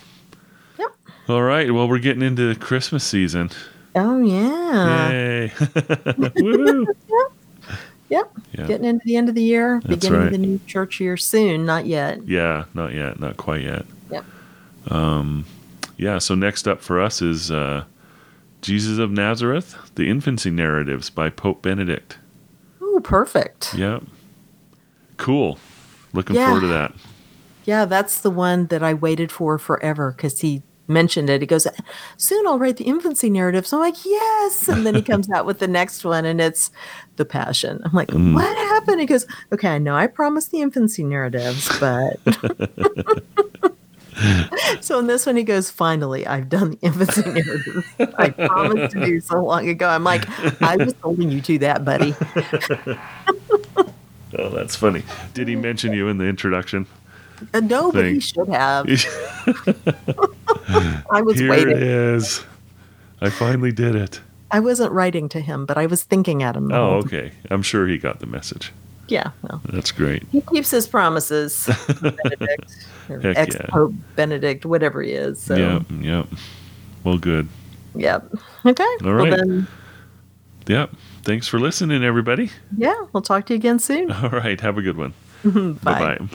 [0.80, 0.90] Yep.
[1.30, 1.72] All right.
[1.72, 3.50] Well, we're getting into Christmas season.
[3.96, 5.10] Oh yeah.
[5.12, 5.48] Yay.
[5.56, 6.86] Woohoo.
[8.10, 8.32] Yep.
[8.58, 8.68] Yeah.
[8.68, 10.26] Getting into the end of the year, That's beginning right.
[10.28, 11.66] of the new church year soon.
[11.66, 12.26] Not yet.
[12.28, 12.66] Yeah.
[12.74, 13.20] Not yet.
[13.20, 13.86] Not quite yet.
[14.10, 14.26] Yep.
[14.89, 15.45] Um,
[15.97, 16.18] yeah.
[16.20, 17.84] So next up for us is uh,
[18.62, 22.18] Jesus of Nazareth: The Infancy Narratives by Pope Benedict.
[22.82, 23.74] Ooh, perfect.
[23.74, 24.03] Yep.
[25.18, 25.60] Cool.
[26.14, 26.45] Looking Yeah.
[26.45, 26.93] forward to that.
[27.66, 31.41] Yeah, that's the one that I waited for forever because he mentioned it.
[31.41, 31.68] He goes,
[32.16, 33.68] Soon I'll write the infancy narrative.
[33.68, 34.70] So I'm like, Yes.
[34.70, 36.72] And then he comes out with the next one and it's
[37.18, 37.82] the passion.
[37.84, 38.34] I'm like, Mm.
[38.34, 38.99] What happened?
[39.01, 42.18] He goes, Okay, I know I promised the infancy narratives, but.
[44.82, 47.86] so in this one, he goes, Finally, I've done the infancy narratives.
[48.18, 49.88] I promised to do so long ago.
[49.89, 50.24] I'm like,
[50.61, 52.15] I was holding you to that, buddy.
[54.38, 55.03] Oh, that's funny.
[55.34, 56.86] Did he mention you in the introduction?
[57.53, 58.86] Uh, no, but he should have.
[61.09, 61.78] I was Here waiting.
[61.78, 62.43] it is.
[63.22, 64.20] I finally did it.
[64.52, 66.72] I wasn't writing to him, but I was thinking at him.
[66.72, 67.32] Oh, okay.
[67.52, 68.72] I'm sure he got the message.
[69.10, 70.24] Yeah, well, That's great.
[70.34, 71.70] he keeps his promises,
[72.02, 72.76] Benedict,
[73.10, 73.66] ex yeah.
[73.70, 75.41] Pope Benedict, whatever he is.
[75.41, 76.28] So, Yep, yep.
[77.06, 77.48] Well, good.
[77.95, 78.26] yep.
[78.66, 78.84] Okay.
[79.06, 79.68] All Well, then,
[80.68, 80.91] Yep.
[81.24, 82.50] Thanks for listening, everybody.
[82.78, 84.12] yeah, we'll talk to you again soon.
[84.12, 84.60] All right.
[84.60, 85.14] Have a good one.
[85.84, 86.28] Bye bye.